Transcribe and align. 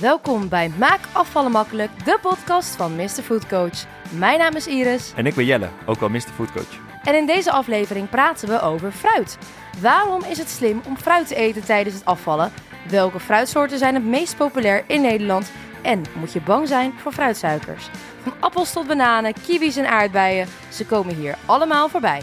Welkom 0.00 0.48
bij 0.48 0.70
Maak 0.78 1.00
afvallen 1.12 1.50
makkelijk, 1.50 2.04
de 2.04 2.18
podcast 2.22 2.76
van 2.76 2.96
Mr. 2.96 3.08
Food 3.08 3.46
Coach. 3.46 3.84
Mijn 4.10 4.38
naam 4.38 4.54
is 4.54 4.66
Iris 4.66 5.12
En 5.16 5.26
ik 5.26 5.34
ben 5.34 5.44
Jelle, 5.44 5.68
ook 5.86 6.00
wel 6.00 6.08
Mr. 6.08 6.20
Food 6.20 6.52
Coach. 6.52 6.78
en 7.02 7.14
in 7.14 7.26
deze 7.26 7.52
aflevering 7.52 8.08
praten 8.08 8.48
we 8.48 8.60
over 8.60 8.92
fruit. 8.92 9.38
Waarom 9.80 10.22
is 10.22 10.38
het 10.38 10.48
slim 10.48 10.80
om 10.86 10.96
fruit 10.96 11.26
te 11.26 11.34
eten 11.34 11.64
tijdens 11.64 11.94
het 11.94 12.04
afvallen? 12.04 12.52
Welke 12.88 13.20
fruitsoorten 13.20 13.78
zijn 13.78 13.94
het 13.94 14.04
meest 14.04 14.36
populair 14.36 14.84
in 14.86 15.00
Nederland? 15.00 15.50
En 15.82 16.02
moet 16.14 16.32
je 16.32 16.40
bang 16.40 16.68
zijn 16.68 16.92
voor 16.96 17.12
fruitsuikers? 17.12 17.88
Van 18.22 18.32
appels 18.40 18.72
tot 18.72 18.86
bananen, 18.86 19.34
kiwis 19.46 19.76
en 19.76 19.90
aardbeien, 19.90 20.48
ze 20.68 20.86
komen 20.86 21.14
hier 21.14 21.36
allemaal 21.46 21.88
voorbij. 21.88 22.22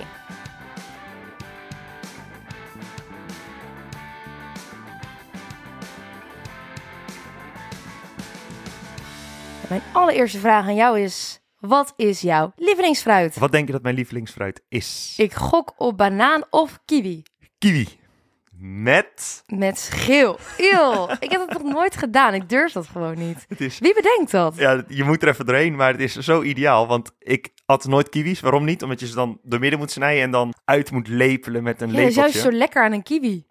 Mijn 9.71 9.83
allereerste 9.91 10.39
vraag 10.39 10.67
aan 10.67 10.75
jou 10.75 10.99
is: 10.99 11.41
wat 11.59 11.93
is 11.95 12.21
jouw 12.21 12.51
lievelingsfruit? 12.55 13.37
Wat 13.37 13.51
denk 13.51 13.67
je 13.67 13.73
dat 13.73 13.81
mijn 13.81 13.95
lievelingsfruit 13.95 14.61
is? 14.69 15.13
Ik 15.17 15.33
gok 15.33 15.73
op 15.77 15.97
banaan 15.97 16.43
of 16.49 16.79
kiwi. 16.85 17.23
Kiwi. 17.57 17.87
Met... 18.57 19.43
Met 19.47 19.79
schil. 19.79 20.39
Eeuw, 20.57 21.09
ik 21.19 21.31
heb 21.31 21.41
het 21.47 21.63
nog 21.63 21.73
nooit 21.73 21.95
gedaan. 21.95 22.33
Ik 22.33 22.49
durf 22.49 22.71
dat 22.71 22.87
gewoon 22.87 23.17
niet. 23.17 23.45
Het 23.47 23.61
is... 23.61 23.79
Wie 23.79 23.93
bedenkt 23.93 24.31
dat? 24.31 24.55
Ja, 24.55 24.83
je 24.87 25.03
moet 25.03 25.21
er 25.21 25.27
even 25.27 25.45
doorheen, 25.45 25.75
maar 25.75 25.91
het 25.91 26.01
is 26.01 26.15
zo 26.15 26.41
ideaal. 26.41 26.87
Want 26.87 27.11
ik 27.19 27.49
at 27.65 27.85
nooit 27.85 28.09
kiwis. 28.09 28.39
Waarom 28.39 28.65
niet? 28.65 28.83
Omdat 28.83 28.99
je 28.99 29.07
ze 29.07 29.15
dan 29.15 29.39
door 29.43 29.59
midden 29.59 29.79
moet 29.79 29.91
snijden 29.91 30.23
en 30.23 30.31
dan 30.31 30.53
uit 30.65 30.91
moet 30.91 31.07
lepelen 31.07 31.63
met 31.63 31.81
een 31.81 31.87
Ja, 31.91 31.93
dat 31.95 32.01
is 32.01 32.15
lepeltje. 32.15 32.37
juist 32.39 32.51
zo 32.51 32.57
lekker 32.57 32.83
aan 32.83 32.91
een 32.91 33.03
kiwi. 33.03 33.45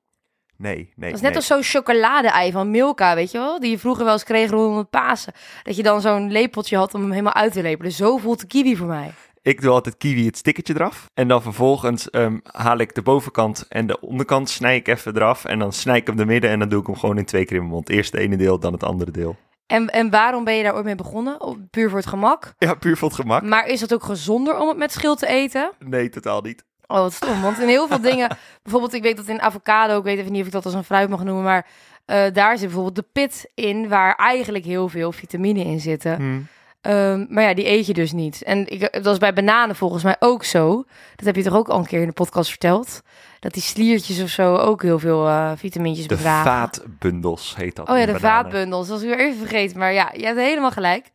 Nee, 0.60 0.76
nee, 0.76 1.10
Dat 1.10 1.18
is 1.18 1.20
net 1.20 1.22
nee. 1.22 1.34
als 1.34 1.46
zo'n 1.46 1.62
chocolade-ei 1.62 2.52
van 2.52 2.70
Milka, 2.70 3.14
weet 3.14 3.30
je 3.30 3.38
wel? 3.38 3.60
Die 3.60 3.70
je 3.70 3.78
vroeger 3.78 4.04
wel 4.04 4.12
eens 4.12 4.24
kreeg 4.24 4.50
rondom 4.50 4.76
het 4.76 4.90
Pasen. 4.90 5.32
Dat 5.62 5.76
je 5.76 5.82
dan 5.82 6.00
zo'n 6.00 6.30
lepeltje 6.32 6.76
had 6.76 6.94
om 6.94 7.00
hem 7.00 7.10
helemaal 7.10 7.34
uit 7.34 7.52
te 7.52 7.62
lepelen. 7.62 7.92
Zo 7.92 8.16
voelt 8.16 8.40
de 8.40 8.46
kiwi 8.46 8.76
voor 8.76 8.86
mij. 8.86 9.10
Ik 9.42 9.60
doe 9.60 9.70
altijd 9.70 9.96
kiwi 9.96 10.26
het 10.26 10.36
stickertje 10.36 10.74
eraf. 10.74 11.06
En 11.14 11.28
dan 11.28 11.42
vervolgens 11.42 12.10
ehm, 12.10 12.38
haal 12.42 12.78
ik 12.78 12.94
de 12.94 13.02
bovenkant 13.02 13.66
en 13.68 13.86
de 13.86 14.00
onderkant 14.00 14.48
snij 14.48 14.76
ik 14.76 14.88
even 14.88 15.16
eraf. 15.16 15.44
En 15.44 15.58
dan 15.58 15.72
snij 15.72 15.96
ik 15.96 16.06
hem 16.06 16.16
de 16.16 16.26
midden 16.26 16.50
en 16.50 16.58
dan 16.58 16.68
doe 16.68 16.80
ik 16.80 16.86
hem 16.86 16.96
gewoon 16.96 17.18
in 17.18 17.24
twee 17.24 17.44
keer 17.44 17.56
in 17.56 17.62
mijn 17.62 17.74
mond. 17.74 17.88
Eerst 17.88 18.12
het 18.12 18.20
ene 18.20 18.36
deel, 18.36 18.58
dan 18.58 18.72
het 18.72 18.82
andere 18.82 19.10
deel. 19.10 19.36
En, 19.66 19.88
en 19.88 20.10
waarom 20.10 20.44
ben 20.44 20.54
je 20.54 20.62
daar 20.62 20.74
ooit 20.74 20.84
mee 20.84 20.94
begonnen? 20.94 21.68
Puur 21.70 21.88
voor 21.88 21.98
het 21.98 22.08
gemak. 22.08 22.54
Ja, 22.58 22.74
puur 22.74 22.96
voor 22.96 23.08
het 23.08 23.16
gemak. 23.16 23.42
Maar 23.42 23.66
is 23.66 23.80
het 23.80 23.94
ook 23.94 24.04
gezonder 24.04 24.58
om 24.58 24.68
het 24.68 24.76
met 24.76 24.92
schil 24.92 25.14
te 25.14 25.26
eten? 25.26 25.70
Nee, 25.78 26.08
totaal 26.08 26.40
niet. 26.40 26.64
Oh, 26.90 26.96
wat 26.96 27.12
stom. 27.12 27.42
Want 27.42 27.58
in 27.58 27.68
heel 27.68 27.88
veel 27.88 28.00
dingen... 28.00 28.28
Bijvoorbeeld, 28.62 28.94
ik 28.94 29.02
weet 29.02 29.16
dat 29.16 29.28
in 29.28 29.40
avocado... 29.40 29.98
Ik 29.98 30.04
weet 30.04 30.18
even 30.18 30.32
niet 30.32 30.40
of 30.40 30.46
ik 30.46 30.52
dat 30.52 30.64
als 30.64 30.74
een 30.74 30.84
fruit 30.84 31.08
mag 31.08 31.24
noemen... 31.24 31.44
Maar 31.44 31.66
eh, 32.04 32.22
daar 32.32 32.52
zit 32.58 32.66
bijvoorbeeld 32.66 32.94
de 32.96 33.04
pit 33.12 33.50
in... 33.54 33.88
Waar 33.88 34.14
eigenlijk 34.14 34.64
heel 34.64 34.88
veel 34.88 35.12
vitamine 35.12 35.64
in 35.64 35.80
zitten. 35.80 36.16
Hm. 36.16 36.40
Ehm, 36.80 37.26
maar 37.28 37.42
ja, 37.42 37.54
die 37.54 37.68
eet 37.68 37.86
je 37.86 37.92
dus 37.92 38.12
niet. 38.12 38.42
En 38.42 38.66
ik, 38.68 39.02
dat 39.02 39.12
is 39.12 39.18
bij 39.18 39.32
bananen 39.32 39.76
volgens 39.76 40.02
mij 40.02 40.16
ook 40.18 40.44
zo. 40.44 40.84
Dat 41.16 41.26
heb 41.26 41.36
je 41.36 41.42
toch 41.42 41.56
ook 41.56 41.68
al 41.68 41.78
een 41.78 41.86
keer 41.86 42.00
in 42.00 42.06
de 42.06 42.12
podcast 42.12 42.48
verteld? 42.50 43.02
Dat 43.40 43.52
die 43.52 43.62
sliertjes 43.62 44.22
of 44.22 44.28
zo 44.28 44.56
ook 44.56 44.82
heel 44.82 44.98
veel 44.98 45.26
eh 45.26 45.52
vitamintjes 45.56 46.06
De 46.06 46.14
bedragen. 46.14 46.50
vaatbundels 46.50 47.54
heet 47.56 47.76
dat. 47.76 47.88
Oh 47.88 47.98
ja, 47.98 48.06
de 48.06 48.12
bananen. 48.12 48.42
vaatbundels. 48.42 48.88
Dat 48.88 49.00
was 49.00 49.06
weer 49.06 49.18
even 49.18 49.38
vergeten. 49.38 49.78
Maar 49.78 49.92
ja, 49.92 50.10
je 50.16 50.24
hebt 50.24 50.38
helemaal 50.38 50.70
gelijk. 50.70 51.10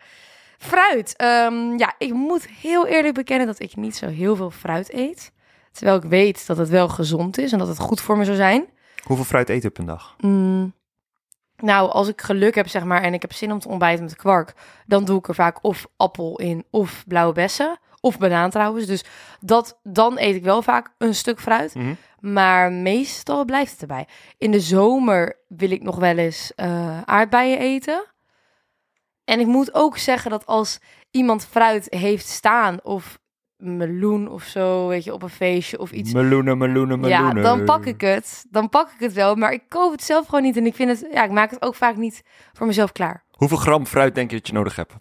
Fruit. 0.58 1.16
Ehm, 1.16 1.78
ja, 1.78 1.94
ik 1.98 2.14
moet 2.14 2.48
heel 2.62 2.88
eerlijk 2.88 3.14
bekennen 3.14 3.48
dat 3.48 3.60
ik 3.60 3.76
niet 3.76 3.96
zo 3.96 4.08
heel 4.08 4.36
veel 4.36 4.52
fruit 4.52 4.94
eet. 4.94 5.32
Terwijl 5.76 5.98
ik 5.98 6.04
weet 6.04 6.48
dat 6.48 6.58
het 6.58 6.70
wel 6.70 6.90
gezond 6.90 7.38
is 7.38 7.52
en 7.52 7.60
dat 7.60 7.68
het 7.68 7.80
goed 7.80 8.02
voor 8.02 8.18
me 8.18 8.26
zou 8.26 8.38
zijn. 8.38 8.66
Hoeveel 9.04 9.26
fruit 9.26 9.50
eet 9.50 9.62
je 9.62 9.68
op 9.68 9.78
een 9.78 9.86
dag? 9.86 10.16
Mm, 10.20 10.74
nou, 11.58 11.90
als 11.90 12.08
ik 12.08 12.22
geluk 12.22 12.56
heb, 12.56 12.68
zeg 12.68 12.84
maar, 12.84 13.02
en 13.02 13.14
ik 13.14 13.22
heb 13.22 13.34
zin 13.34 13.52
om 13.52 13.60
te 13.60 13.68
ontbijten 13.68 14.04
met 14.04 14.16
kwark, 14.16 14.54
dan 14.86 15.06
doe 15.06 15.18
ik 15.18 15.28
er 15.28 15.36
vaak 15.36 15.64
of 15.64 15.88
appel 15.98 16.40
in 16.40 16.66
of 16.70 17.04
blauwe 17.08 17.34
bessen. 17.34 17.80
Of 18.00 18.18
banaan 18.18 18.50
trouwens. 18.50 18.86
Dus 18.86 19.04
dat, 19.40 19.80
dan 19.84 20.20
eet 20.20 20.36
ik 20.36 20.44
wel 20.44 20.62
vaak 20.62 20.94
een 20.98 21.16
stuk 21.16 21.40
fruit. 21.40 21.76
Mhm. 21.76 21.94
Maar 22.20 22.72
meestal 22.72 23.46
blijft 23.46 23.72
het 23.72 23.82
erbij. 23.82 24.08
In 24.38 24.52
de 24.52 24.60
zomer 24.60 25.38
wil 25.48 25.72
ik 25.72 25.84
nog 25.84 25.96
wel 25.96 26.18
eens 26.18 26.52
eh, 26.56 27.02
aardbeien 27.02 27.60
eten. 27.60 28.06
En 29.24 29.40
ik 29.40 29.46
moet 29.46 29.74
ook 29.74 29.98
zeggen 29.98 30.32
dat 30.32 30.46
als 30.46 30.80
iemand 31.12 31.46
fruit 31.46 31.88
heeft 31.90 32.28
staan 32.28 32.80
of 32.84 33.20
meloen 33.58 34.30
of 34.30 34.44
zo, 34.44 34.88
weet 34.88 35.04
je, 35.04 35.14
op 35.14 35.22
een 35.24 35.30
feestje 35.30 35.80
of 35.80 35.92
iets. 35.92 36.14
Meloenen, 36.14 36.58
meloenen, 36.58 37.04
Ja, 37.04 37.20
meloenen. 37.20 37.44
dan 37.44 37.64
pak 37.66 37.86
ik 37.86 38.02
het. 38.02 38.46
Dan 38.50 38.70
pak 38.70 38.90
ik 38.90 39.00
het 39.00 39.14
wel, 39.14 39.36
maar 39.36 39.52
ik 39.54 39.64
koop 39.70 39.92
het 39.92 40.04
zelf 40.04 40.26
gewoon 40.26 40.44
niet. 40.44 40.58
En 40.58 40.66
ik 40.66 40.76
vind 40.76 40.90
het, 40.90 41.10
ja, 41.14 41.24
ik 41.24 41.32
maak 41.32 41.50
het 41.52 41.62
ook 41.62 41.76
vaak 41.76 41.96
niet 41.96 42.22
voor 42.54 42.68
mezelf 42.68 42.92
klaar. 42.92 43.24
Hoeveel 43.32 43.58
gram 43.58 43.86
fruit 43.86 44.16
denk 44.16 44.30
je 44.32 44.38
dat 44.38 44.48
je 44.48 44.54
nodig 44.54 44.76
hebt? 44.76 44.94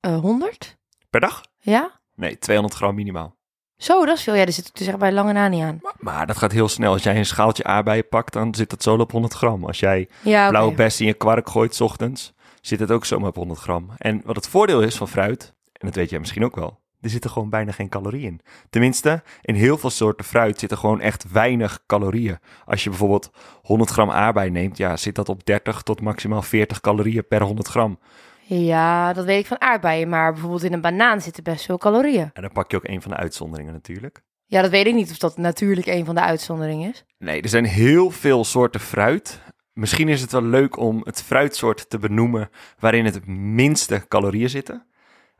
Eh 0.00 0.18
100? 0.20 0.76
Per 1.10 1.20
dag? 1.20 1.40
Ja? 1.58 2.00
Nee, 2.14 2.38
200 2.38 2.76
gram 2.78 2.94
minimaal. 2.94 3.38
Zo, 3.76 4.04
dat 4.06 4.16
is 4.16 4.22
veel. 4.22 4.34
Ja, 4.34 4.44
daar 4.44 4.52
zit 4.52 4.76
dus 4.78 4.86
echt 4.86 4.98
bij 4.98 5.12
lange 5.12 5.32
na 5.32 5.48
niet 5.48 5.62
aan. 5.62 5.78
Maar, 5.82 5.94
maar 5.98 6.26
dat 6.26 6.36
gaat 6.36 6.52
heel 6.52 6.68
snel. 6.68 6.92
Als 6.92 7.02
jij 7.02 7.16
een 7.16 7.26
schaaltje 7.26 7.64
aardbeien 7.64 8.08
pakt, 8.08 8.32
dan 8.32 8.54
zit 8.54 8.70
dat 8.70 8.82
zo 8.82 8.96
op 8.96 9.10
100 9.12 9.32
gram. 9.34 9.64
Als 9.64 9.80
jij 9.80 10.08
Ja, 10.22 10.48
blauwe 10.48 10.74
bessen 10.74 11.04
in 11.04 11.10
je 11.10 11.16
kwark 11.16 11.48
gooit 11.48 11.74
's 11.74 11.80
ochtends, 11.80 12.32
zit 12.60 12.80
het 12.80 12.90
ook 12.90 13.04
zomaar 13.04 13.28
op 13.28 13.36
100 13.36 13.60
gram. 13.60 13.90
En 13.98 14.20
wat 14.24 14.36
het 14.36 14.48
voordeel 14.48 14.82
is 14.82 14.96
van 14.96 15.08
fruit, 15.08 15.54
en 15.72 15.86
dat 15.86 15.94
weet 15.94 16.10
jij 16.10 16.18
misschien 16.18 16.44
ook 16.44 16.56
wel, 16.56 16.79
er 17.00 17.10
zitten 17.10 17.30
gewoon 17.30 17.50
bijna 17.50 17.72
geen 17.72 17.88
calorieën 17.88 18.30
in. 18.30 18.40
Tenminste, 18.70 19.22
in 19.42 19.54
heel 19.54 19.78
veel 19.78 19.90
soorten 19.90 20.24
fruit 20.24 20.58
zitten 20.58 20.78
gewoon 20.78 21.00
echt 21.00 21.30
weinig 21.32 21.82
calorieën. 21.86 22.38
Als 22.64 22.84
je 22.84 22.90
bijvoorbeeld 22.90 23.30
100 23.62 23.90
gram 23.90 24.10
aardbei 24.10 24.50
neemt, 24.50 24.76
ja, 24.76 24.96
zit 24.96 25.14
dat 25.14 25.28
op 25.28 25.46
30 25.46 25.82
tot 25.82 26.00
maximaal 26.00 26.42
40 26.42 26.80
calorieën 26.80 27.26
per 27.26 27.42
100 27.42 27.68
gram. 27.68 27.98
Ja, 28.42 29.12
dat 29.12 29.24
weet 29.24 29.40
ik 29.40 29.46
van 29.46 29.60
aardbeien. 29.60 30.08
Maar 30.08 30.32
bijvoorbeeld 30.32 30.64
in 30.64 30.72
een 30.72 30.80
banaan 30.80 31.20
zitten 31.20 31.42
best 31.42 31.64
veel 31.64 31.78
calorieën. 31.78 32.30
En 32.32 32.42
dan 32.42 32.52
pak 32.52 32.70
je 32.70 32.76
ook 32.76 32.88
een 32.88 33.02
van 33.02 33.10
de 33.10 33.16
uitzonderingen 33.16 33.72
natuurlijk. 33.72 34.22
Ja, 34.46 34.62
dat 34.62 34.70
weet 34.70 34.86
ik 34.86 34.94
niet 34.94 35.10
of 35.10 35.18
dat 35.18 35.36
natuurlijk 35.36 35.86
een 35.86 36.04
van 36.04 36.14
de 36.14 36.20
uitzonderingen 36.20 36.90
is. 36.90 37.04
Nee, 37.18 37.42
er 37.42 37.48
zijn 37.48 37.64
heel 37.64 38.10
veel 38.10 38.44
soorten 38.44 38.80
fruit. 38.80 39.40
Misschien 39.72 40.08
is 40.08 40.20
het 40.20 40.32
wel 40.32 40.42
leuk 40.42 40.76
om 40.76 41.00
het 41.04 41.22
fruitsoort 41.22 41.90
te 41.90 41.98
benoemen 41.98 42.50
waarin 42.78 43.04
het 43.04 43.26
minste 43.26 44.04
calorieën 44.08 44.50
zitten. 44.50 44.86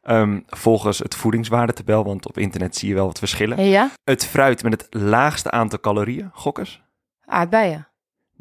Ehm, 0.02 0.40
volgens 0.46 0.98
het 0.98 1.14
voedingswaardetabel, 1.14 2.04
want 2.04 2.26
op 2.26 2.38
internet 2.38 2.76
zie 2.76 2.88
je 2.88 2.94
wel 2.94 3.06
wat 3.06 3.18
verschillen. 3.18 3.64
Ja, 3.64 3.90
Het 4.04 4.26
fruit 4.26 4.62
met 4.62 4.72
het 4.72 4.86
laagste 4.94 5.50
aantal 5.50 5.80
calorieën, 5.80 6.30
gokkers, 6.32 6.82
aardbeien. 7.24 7.88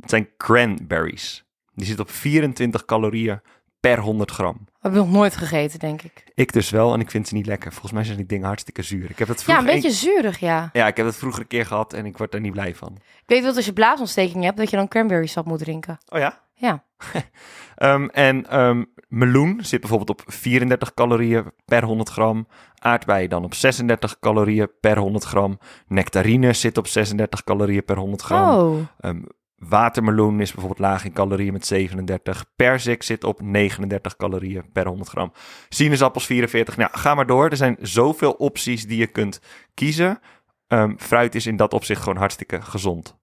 het 0.02 0.09
zijn 0.09 0.28
cranberries. 0.38 1.44
Die 1.74 1.86
zitten 1.86 2.06
op 2.06 2.12
24 2.12 2.86
calorieën 2.86 3.42
per 3.80 4.00
100 4.00 4.31
gram. 4.31 4.68
Heb 4.80 4.92
ik 4.92 4.98
nog 4.98 5.12
nooit 5.12 5.36
gegeten, 5.36 5.80
denk 5.80 6.02
ik. 6.02 6.24
Ik 6.34 6.53
dus 6.53 6.69
wel 6.69 6.94
en 6.94 7.00
ik 7.00 7.09
vind 7.12 7.28
ze 7.28 7.34
niet 7.34 7.46
lekker. 7.46 7.72
Volgens 7.72 7.92
mij 7.94 8.03
zijn 8.03 8.18
die 8.18 8.25
dingen 8.25 8.46
hartstikke 8.48 8.81
zuur. 8.81 9.09
Ik 9.09 9.19
heb 9.19 9.28
het 9.28 9.44
Ja, 9.46 9.58
een 9.58 9.66
beetje 9.66 9.92
zuurig, 9.92 10.40
ja. 10.40 10.69
ja, 10.74 10.88
ik 10.88 10.98
heb 10.98 11.06
het 11.06 11.16
vroeger 11.16 11.42
een 11.42 11.48
keer 11.48 11.66
gehad 11.66 11.94
en 11.94 12.06
ik 12.06 12.18
word 12.18 12.34
er 12.34 12.40
niet 12.40 12.52
blij 12.52 12.75
van. 12.75 12.92
Ik 12.98 13.24
weet 13.25 13.38
wel 13.40 13.48
dat 13.48 13.56
als 13.56 13.66
je 13.66 13.74
blaasontsteking 13.74 14.44
hebt, 14.44 14.58
dat 14.58 14.69
je 14.69 14.75
dan 14.75 14.88
cranberry 14.88 15.25
sap 15.25 15.46
moet 15.46 15.59
drinken. 15.59 15.98
Oh 16.09 16.19
ja? 16.19 16.40
Ja. 16.53 16.84
Ehm, 17.75 18.08
en 18.08 18.50
ehm, 18.50 18.84
meloen 19.09 19.59
zit 19.64 19.80
bijvoorbeeld 19.80 20.09
op 20.09 20.22
34 20.25 20.94
calorieën 20.94 21.44
per 21.66 21.84
100 21.84 22.09
gram. 22.09 22.47
Aardbei 22.80 23.28
dan 23.28 23.44
op 23.44 23.53
36 23.53 24.20
calorieën 24.20 24.70
per 24.80 24.97
100 24.97 25.24
gram. 25.24 25.59
Nectarine 25.88 26.53
zit 26.53 26.78
op 26.78 26.88
36 26.88 27.44
calorieën 27.44 27.86
per 27.86 27.98
100 27.98 28.22
gram. 28.22 28.58
Oh, 28.59 28.78
Ehm, 29.00 29.22
watermeloen 29.56 30.40
is 30.42 30.52
bijvoorbeeld 30.52 30.80
laag 30.88 31.06
in 31.06 31.14
calorieën 31.14 31.53
met 31.53 31.66
37. 31.66 32.46
Perzik 32.56 33.03
zit 33.03 33.24
op 33.24 33.42
39 33.42 34.16
calorieën 34.16 34.72
per 34.72 34.88
100 34.88 35.09
gram. 35.09 35.31
Sinaasappels 35.69 36.25
44. 36.25 36.78
Nou, 36.78 36.90
ga 36.94 37.16
maar 37.16 37.25
door. 37.28 37.50
Er 37.50 37.58
zijn 37.58 37.78
zoveel 37.81 38.31
opties 38.31 38.88
die 38.88 38.98
je 38.98 39.08
kunt 39.08 39.42
kiezen. 39.74 40.19
Ehm, 40.68 40.94
fruit 40.98 41.36
is 41.36 41.46
in 41.48 41.56
dat 41.56 41.74
opzicht 41.74 42.02
gewoon 42.02 42.18
hartstikke 42.18 42.62
gezond. 42.62 43.18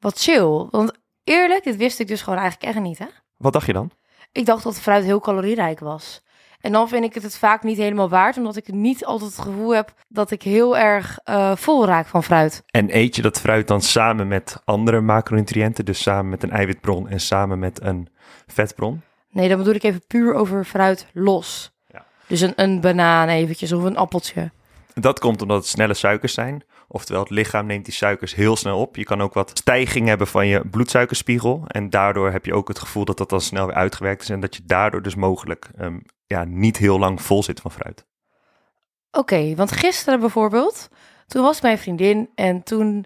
wat 0.00 0.18
chill. 0.18 0.66
Want 0.70 0.92
eerlijk, 1.24 1.64
dit 1.64 1.76
wist 1.76 2.00
ik 2.00 2.08
dus 2.08 2.22
gewoon 2.22 2.38
eigenlijk 2.38 2.74
echt 2.74 2.84
niet, 2.84 2.98
hè? 2.98 3.06
Wat 3.36 3.52
dacht 3.52 3.66
je 3.66 3.72
dan? 3.72 3.90
Ik 4.36 4.46
dacht 4.46 4.62
dat 4.62 4.80
fruit 4.80 5.04
heel 5.04 5.20
calorierijk 5.20 5.80
was. 5.80 6.22
En 6.60 6.72
dan 6.72 6.88
vind 6.88 7.04
ik 7.04 7.14
het 7.14 7.22
het 7.22 7.36
vaak 7.36 7.62
niet 7.62 7.76
helemaal 7.76 8.08
waard, 8.08 8.36
omdat 8.36 8.56
ik 8.56 8.72
niet 8.72 9.04
altijd 9.04 9.30
het 9.30 9.40
gevoel 9.40 9.74
heb 9.74 9.92
dat 10.08 10.30
ik 10.30 10.42
heel 10.42 10.78
erg 10.78 11.18
eh, 11.24 11.56
vol 11.56 11.86
raak 11.86 12.06
van 12.06 12.22
fruit. 12.22 12.62
En 12.66 12.96
eet 12.96 13.16
je 13.16 13.22
dat 13.22 13.40
fruit 13.40 13.68
dan 13.68 13.82
samen 13.82 14.28
met 14.28 14.60
andere 14.64 15.00
macronutriënten, 15.00 15.84
dus 15.84 16.02
samen 16.02 16.30
met 16.30 16.42
een 16.42 16.50
eiwitbron 16.50 17.08
en 17.08 17.20
samen 17.20 17.58
met 17.58 17.82
een 17.82 18.08
vetbron? 18.46 19.02
Nee, 19.30 19.48
dan 19.48 19.58
bedoel 19.58 19.74
ik 19.74 19.82
even 19.82 20.06
puur 20.06 20.34
over 20.34 20.64
fruit 20.64 21.06
los. 21.12 21.72
Ja. 21.92 22.04
Dus 22.26 22.40
een, 22.40 22.52
een 22.56 22.80
banaan 22.80 23.28
eventjes 23.28 23.72
of 23.72 23.82
een 23.82 23.96
appeltje. 23.96 24.50
Dat 24.94 25.18
komt 25.18 25.42
omdat 25.42 25.56
het 25.56 25.66
snelle 25.66 25.94
suikers 25.94 26.34
zijn. 26.34 26.64
Oftewel, 26.88 27.22
het 27.22 27.30
lichaam 27.30 27.66
neemt 27.66 27.84
die 27.84 27.94
suikers 27.94 28.34
heel 28.34 28.56
snel 28.56 28.80
op. 28.80 28.96
Je 28.96 29.04
kan 29.04 29.22
ook 29.22 29.34
wat 29.34 29.58
stijging 29.58 30.08
hebben 30.08 30.26
van 30.26 30.46
je 30.46 30.68
bloedsuikerspiegel. 30.68 31.64
En 31.66 31.90
daardoor 31.90 32.30
heb 32.30 32.44
je 32.44 32.54
ook 32.54 32.68
het 32.68 32.78
gevoel 32.78 33.04
dat 33.04 33.18
dat 33.18 33.30
dan 33.30 33.40
snel 33.40 33.66
weer 33.66 33.74
uitgewerkt 33.74 34.22
is. 34.22 34.30
En 34.30 34.40
dat 34.40 34.56
je 34.56 34.62
daardoor 34.66 35.02
dus 35.02 35.14
mogelijk 35.14 35.68
ehm, 35.76 35.98
ja, 36.26 36.44
niet 36.44 36.76
heel 36.76 36.98
lang 36.98 37.22
vol 37.22 37.42
zit 37.42 37.60
van 37.60 37.70
fruit. 37.70 38.04
Oké, 39.10 39.54
want 39.54 39.72
gisteren 39.72 40.20
bijvoorbeeld, 40.20 40.88
toen 41.26 41.42
was 41.42 41.60
mijn 41.60 41.78
vriendin 41.78 42.30
en 42.34 42.62
toen 42.62 43.04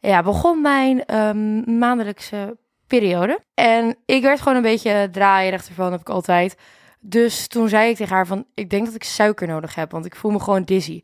ja, 0.00 0.22
begon 0.22 0.60
mijn 0.60 1.04
ehm, 1.04 1.78
maandelijkse 1.78 2.56
periode. 2.86 3.40
En 3.54 3.96
ik 4.06 4.22
werd 4.22 4.38
gewoon 4.40 4.56
een 4.56 4.62
beetje 4.62 5.08
draaierig 5.12 5.68
ervan, 5.68 5.92
heb 5.92 6.00
ik 6.00 6.08
altijd. 6.08 6.56
Dus 7.00 7.46
toen 7.46 7.68
zei 7.68 7.90
ik 7.90 7.96
tegen 7.96 8.14
haar 8.14 8.26
van, 8.26 8.46
ik 8.54 8.70
denk 8.70 8.84
dat 8.84 8.94
ik 8.94 9.04
suiker 9.04 9.46
nodig 9.46 9.74
heb, 9.74 9.90
want 9.90 10.04
ik 10.04 10.16
voel 10.16 10.30
me 10.30 10.40
gewoon 10.40 10.62
dizzy. 10.62 11.02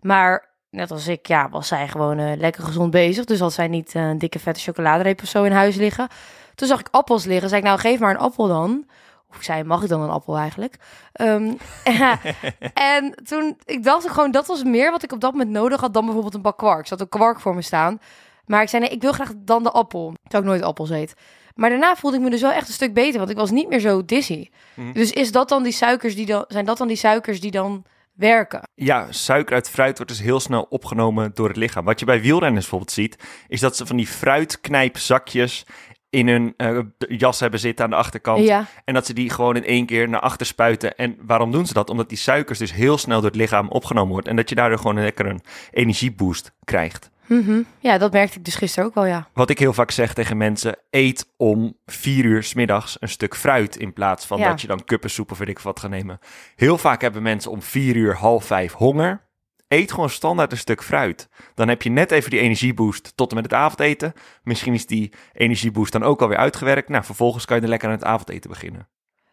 Maar 0.00 0.51
net 0.72 0.90
als 0.90 1.08
ik, 1.08 1.26
ja, 1.26 1.48
was 1.48 1.68
zij 1.68 1.88
gewoon 1.88 2.18
eh, 2.18 2.36
lekker 2.36 2.62
gezond 2.62 2.90
bezig. 2.90 3.24
Dus 3.24 3.40
had 3.40 3.52
zij 3.52 3.68
niet 3.68 3.94
eh, 3.94 4.08
een 4.08 4.18
dikke 4.18 4.38
vette 4.38 4.60
chocoladereep 4.60 5.22
of 5.22 5.28
zo 5.28 5.44
in 5.44 5.52
huis 5.52 5.76
liggen. 5.76 6.08
Toen 6.54 6.68
zag 6.68 6.80
ik 6.80 6.88
appels 6.90 7.24
liggen. 7.24 7.48
Zei 7.48 7.60
ik, 7.60 7.66
nou 7.66 7.78
geef 7.78 7.98
maar 7.98 8.10
een 8.10 8.20
appel 8.20 8.46
dan. 8.46 8.86
Of 9.30 9.36
ik 9.36 9.42
zei, 9.42 9.64
mag 9.64 9.82
ik 9.82 9.88
dan 9.88 10.00
een 10.00 10.10
appel 10.10 10.36
eigenlijk? 10.36 10.76
Ehm, 11.12 11.52
en 12.96 13.14
toen, 13.24 13.56
ik 13.64 13.84
dacht 13.84 14.08
gewoon, 14.08 14.30
dat 14.30 14.46
was 14.46 14.62
meer 14.62 14.90
wat 14.90 15.02
ik 15.02 15.12
op 15.12 15.20
dat 15.20 15.32
moment 15.32 15.50
nodig 15.50 15.80
had 15.80 15.94
dan 15.94 16.04
bijvoorbeeld 16.04 16.34
een 16.34 16.42
bak 16.42 16.58
kwark. 16.58 16.80
Er 16.80 16.86
zat 16.86 17.00
een 17.00 17.08
kwark 17.08 17.40
voor 17.40 17.54
me 17.54 17.62
staan. 17.62 18.00
Maar 18.46 18.62
ik 18.62 18.68
zei, 18.68 18.82
nee, 18.82 18.92
ik 18.92 19.02
wil 19.02 19.12
graag 19.12 19.32
dan 19.36 19.62
de 19.62 19.70
appel. 19.70 20.14
Terwijl 20.22 20.42
ik 20.42 20.48
nooit 20.48 20.62
appels 20.62 20.90
eet. 20.90 21.14
Maar 21.54 21.70
daarna 21.70 21.96
voelde 21.96 22.16
ik 22.16 22.22
me 22.22 22.30
dus 22.30 22.40
wel 22.40 22.52
echt 22.52 22.68
een 22.68 22.74
stuk 22.74 22.94
beter, 22.94 23.18
want 23.18 23.30
ik 23.30 23.36
was 23.36 23.50
niet 23.50 23.68
meer 23.68 23.80
zo 23.80 24.04
dizzy. 24.04 24.48
Mhm. 24.74 24.92
Dus 24.92 25.12
is 25.12 25.32
dat 25.32 25.48
dan 25.48 25.62
die 25.62 25.72
suikers 25.72 26.14
die 26.14 26.26
dan, 26.26 26.44
zijn 26.48 26.64
dat 26.64 26.78
dan 26.78 26.88
die 26.88 26.96
suikers 26.96 27.40
die 27.40 27.50
dan 27.50 27.84
werken? 28.22 28.62
Ja, 28.74 29.06
suiker 29.10 29.54
uit 29.54 29.70
fruit 29.70 29.96
wordt 29.96 30.12
dus 30.12 30.20
heel 30.20 30.40
snel 30.40 30.62
opgenomen 30.62 31.30
door 31.34 31.48
het 31.48 31.56
lichaam. 31.56 31.84
Wat 31.84 32.00
je 32.00 32.06
bij 32.06 32.20
wielrenners 32.20 32.60
bijvoorbeeld 32.60 32.92
ziet, 32.92 33.16
is 33.48 33.60
dat 33.60 33.76
ze 33.76 33.86
van 33.86 33.96
die 33.96 34.06
fruitknijpzakjes 34.06 35.66
in 36.10 36.28
hun 36.28 36.54
eh, 36.56 36.78
jas 37.08 37.40
hebben 37.40 37.60
zitten 37.60 37.84
aan 37.84 37.90
de 37.90 37.96
achterkant. 37.96 38.46
Ja, 38.46 38.66
En 38.84 38.94
dat 38.94 39.06
ze 39.06 39.12
die 39.12 39.30
gewoon 39.30 39.56
in 39.56 39.64
één 39.64 39.86
keer 39.86 40.08
naar 40.08 40.20
achter 40.20 40.46
spuiten. 40.46 40.96
En 40.96 41.16
waarom 41.20 41.52
doen 41.52 41.66
ze 41.66 41.72
dat? 41.72 41.90
Omdat 41.90 42.08
die 42.08 42.18
suikers 42.18 42.58
dus 42.58 42.72
heel 42.72 42.98
snel 42.98 43.20
door 43.20 43.30
het 43.30 43.38
lichaam 43.38 43.68
opgenomen 43.68 44.12
wordt. 44.12 44.28
En 44.28 44.36
dat 44.36 44.48
je 44.48 44.54
daardoor 44.54 44.78
gewoon 44.78 44.96
een 44.96 45.02
lekker 45.02 45.26
een 45.26 45.42
energieboost 45.70 46.52
krijgt. 46.64 47.10
Mhm. 47.32 47.62
ja, 47.78 47.98
dat 47.98 48.12
merkte 48.12 48.38
ik 48.38 48.44
dus 48.44 48.54
gisteren 48.54 48.88
ook 48.88 48.94
wel, 48.94 49.06
ja. 49.06 49.28
Wat 49.32 49.50
ik 49.50 49.58
heel 49.58 49.72
vaak 49.72 49.90
zeg 49.90 50.14
tegen 50.14 50.36
mensen, 50.36 50.76
eet 50.90 51.26
om 51.36 51.76
vier 51.86 52.24
uur 52.24 52.42
's 52.42 52.54
middags 52.54 52.96
een 53.00 53.08
stuk 53.08 53.36
fruit 53.36 53.76
in 53.76 53.92
plaats 53.92 54.26
van 54.26 54.38
Ja. 54.38 54.48
dat 54.48 54.60
je 54.60 54.66
dan 54.66 54.84
kuppensoep 54.84 55.30
of 55.30 55.38
weet 55.38 55.48
ik 55.48 55.58
wat 55.58 55.80
gaat 55.80 55.90
nemen. 55.90 56.18
Heel 56.56 56.78
vaak 56.78 57.00
hebben 57.00 57.22
mensen 57.22 57.50
om 57.50 57.62
vier 57.62 57.96
uur, 57.96 58.14
half 58.16 58.44
vijf 58.44 58.72
honger. 58.72 59.30
Eet 59.68 59.92
gewoon 59.92 60.10
standaard 60.10 60.52
een 60.52 60.58
stuk 60.58 60.82
fruit. 60.82 61.28
Dan 61.54 61.68
heb 61.68 61.82
je 61.82 61.90
net 61.90 62.10
even 62.10 62.30
die 62.30 62.40
energieboost 62.40 63.12
tot 63.16 63.28
en 63.30 63.34
met 63.36 63.44
het 63.44 63.54
avondeten. 63.54 64.12
Misschien 64.42 64.74
is 64.74 64.86
die 64.86 65.12
energieboost 65.32 65.92
dan 65.92 66.02
ook 66.02 66.22
alweer 66.22 66.36
uitgewerkt. 66.38 66.88
Nou, 66.88 67.04
vervolgens 67.04 67.44
kan 67.44 67.56
je 67.56 67.62
er 67.62 67.68
lekker 67.68 67.88
aan 67.88 67.94
het 67.94 68.04
avondeten 68.04 68.50
beginnen. 68.50 68.88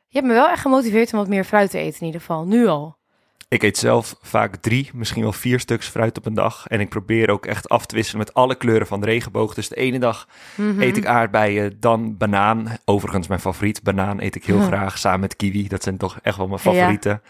Je 0.07 0.17
hebt 0.17 0.27
me 0.27 0.33
wel 0.33 0.49
echt 0.49 0.61
gemotiveerd 0.61 1.13
om 1.13 1.19
wat 1.19 1.27
meer 1.27 1.43
fruit 1.43 1.69
te 1.69 1.77
eten 1.77 1.99
in 1.99 2.05
ieder 2.05 2.21
geval, 2.21 2.45
nu 2.45 2.67
al. 2.67 2.98
Ik 3.49 3.63
eet 3.63 3.77
zelf 3.77 4.15
vaak 4.21 4.55
drie, 4.55 4.89
misschien 4.93 5.21
wel 5.21 5.31
vier 5.33 5.59
stuks 5.59 5.87
fruit 5.87 6.17
op 6.17 6.25
een 6.25 6.33
dag. 6.33 6.67
En 6.67 6.79
ik 6.79 6.89
probeer 6.89 7.29
ook 7.29 7.45
echt 7.45 7.69
af 7.69 7.85
te 7.85 7.95
wisselen 7.95 8.19
met 8.25 8.33
alle 8.33 8.55
kleuren 8.55 8.87
van 8.87 8.99
de 8.99 9.05
regenboog. 9.05 9.53
Dus 9.53 9.69
de 9.69 9.75
ene 9.75 9.99
dag 9.99 10.27
Mhm. 10.55 10.81
eet 10.81 10.97
ik 10.97 11.05
aardbeien, 11.05 11.79
dan 11.79 12.17
banaan. 12.17 12.77
Overigens 12.85 13.27
mijn 13.27 13.39
favoriet. 13.39 13.83
Banaan 13.83 14.21
eet 14.21 14.35
ik 14.35 14.45
heel 14.45 14.61
graag 14.61 14.97
samen 14.97 15.19
met 15.19 15.35
kiwi. 15.35 15.67
Dat 15.67 15.83
zijn 15.83 15.97
toch 15.97 16.19
echt 16.21 16.37
wel 16.37 16.47
mijn 16.47 16.59
favorieten. 16.59 17.21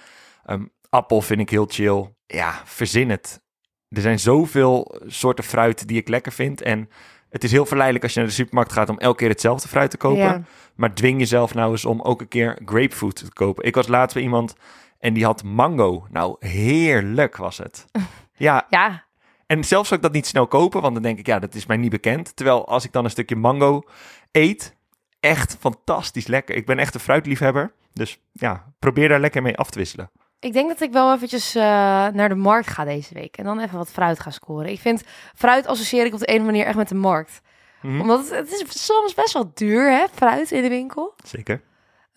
Ehm, 0.45 0.63
appel 0.89 1.21
vind 1.21 1.39
ik 1.39 1.50
heel 1.50 1.66
chill. 1.69 2.13
Ja, 2.25 2.62
verzin 2.66 3.10
het. 3.10 3.42
Er 3.89 4.01
zijn 4.01 4.19
zoveel 4.19 5.01
soorten 5.07 5.44
fruit 5.44 5.88
die 5.88 5.98
ik 5.98 6.07
lekker 6.07 6.31
vind. 6.31 6.62
En 6.62 6.89
het 7.30 7.44
is 7.44 7.51
heel 7.51 7.66
verleidelijk 7.66 8.04
als 8.04 8.13
je 8.13 8.19
naar 8.19 8.30
de 8.30 8.36
supermarkt 8.36 8.71
gaat 8.74 8.89
om 8.89 8.98
elke 8.98 9.18
keer 9.18 9.30
hetzelfde 9.30 9.68
fruit 9.68 9.92
te 9.92 9.98
kopen. 9.98 10.24
Ja. 10.24 10.42
Maar 10.75 10.94
dwing 10.94 11.19
jezelf 11.19 11.54
nou 11.54 11.71
eens 11.71 11.86
om 11.86 12.01
ook 12.01 12.21
een 12.21 12.27
keer 12.27 12.57
grapefruit 12.66 13.16
te 13.16 13.33
kopen. 13.33 13.63
Ik 13.63 13.75
was 13.75 13.88
laatst 13.88 14.13
bij 14.13 14.24
iemand 14.24 14.56
en 15.00 15.13
die 15.13 15.25
had 15.25 15.44
mango. 15.44 16.07
Nou, 16.10 16.36
heerlijk 16.40 17.38
was 17.38 17.57
het. 17.57 17.86
Ja, 18.40 18.66
Ja, 18.69 19.04
en 19.46 19.63
zelfs 19.63 19.88
zou 19.88 20.00
ik 20.00 20.06
dat 20.06 20.16
niet 20.16 20.28
snel 20.28 20.48
kopen, 20.48 20.81
want 20.81 20.94
dan 20.94 21.04
denk 21.04 21.19
ik, 21.19 21.25
ja, 21.25 21.40
dat 21.40 21.56
is 21.56 21.66
mij 21.66 21.78
niet 21.78 21.90
bekend. 21.92 22.36
Terwijl 22.36 22.68
als 22.68 22.86
ik 22.86 22.92
dan 22.92 23.04
een 23.04 23.10
stukje 23.10 23.36
mango 23.36 23.84
eet, 24.31 24.75
echt 25.19 25.57
fantastisch 25.60 26.28
lekker. 26.28 26.56
Ik 26.56 26.66
ben 26.66 26.80
echt 26.80 26.94
een 26.94 27.00
fruitliefhebber. 27.00 27.74
Dus 27.94 28.19
ja, 28.31 28.66
probeer 28.80 29.10
daar 29.10 29.19
lekker 29.19 29.42
mee 29.42 29.57
af 29.57 29.69
te 29.69 29.78
wisselen. 29.80 30.12
ik 30.40 30.54
denk 30.54 30.68
dat 30.69 30.81
ik 30.81 30.92
wel 30.92 31.13
eventjes 31.13 31.56
eh, 31.56 31.63
naar 32.07 32.30
de 32.30 32.36
markt 32.36 32.68
ga 32.68 32.84
deze 32.84 33.13
week. 33.13 33.38
En 33.38 33.44
dan 33.44 33.60
even 33.60 33.78
wat 33.78 33.90
fruit 33.92 34.19
ga 34.19 34.31
scoren. 34.31 34.72
Ik 34.72 34.80
vind 34.80 35.04
fruit 35.36 35.68
associeer 35.68 36.06
ik 36.06 36.13
op 36.13 36.19
de 36.19 36.28
een 36.30 36.34
of 36.34 36.40
andere 36.40 36.57
manier 36.57 36.68
echt 36.68 36.78
met 36.78 36.90
de 36.90 36.95
markt. 36.95 37.42
Mhm. 37.81 38.02
Omdat 38.02 38.19
het, 38.19 38.30
het 38.30 38.52
is 38.52 38.86
soms 38.86 39.13
best 39.13 39.34
wel 39.34 39.52
duur, 39.54 39.92
hè, 39.92 40.06
fruit 40.13 40.52
in 40.52 40.62
de 40.62 40.69
winkel. 40.69 41.13
Zeker. 41.25 41.62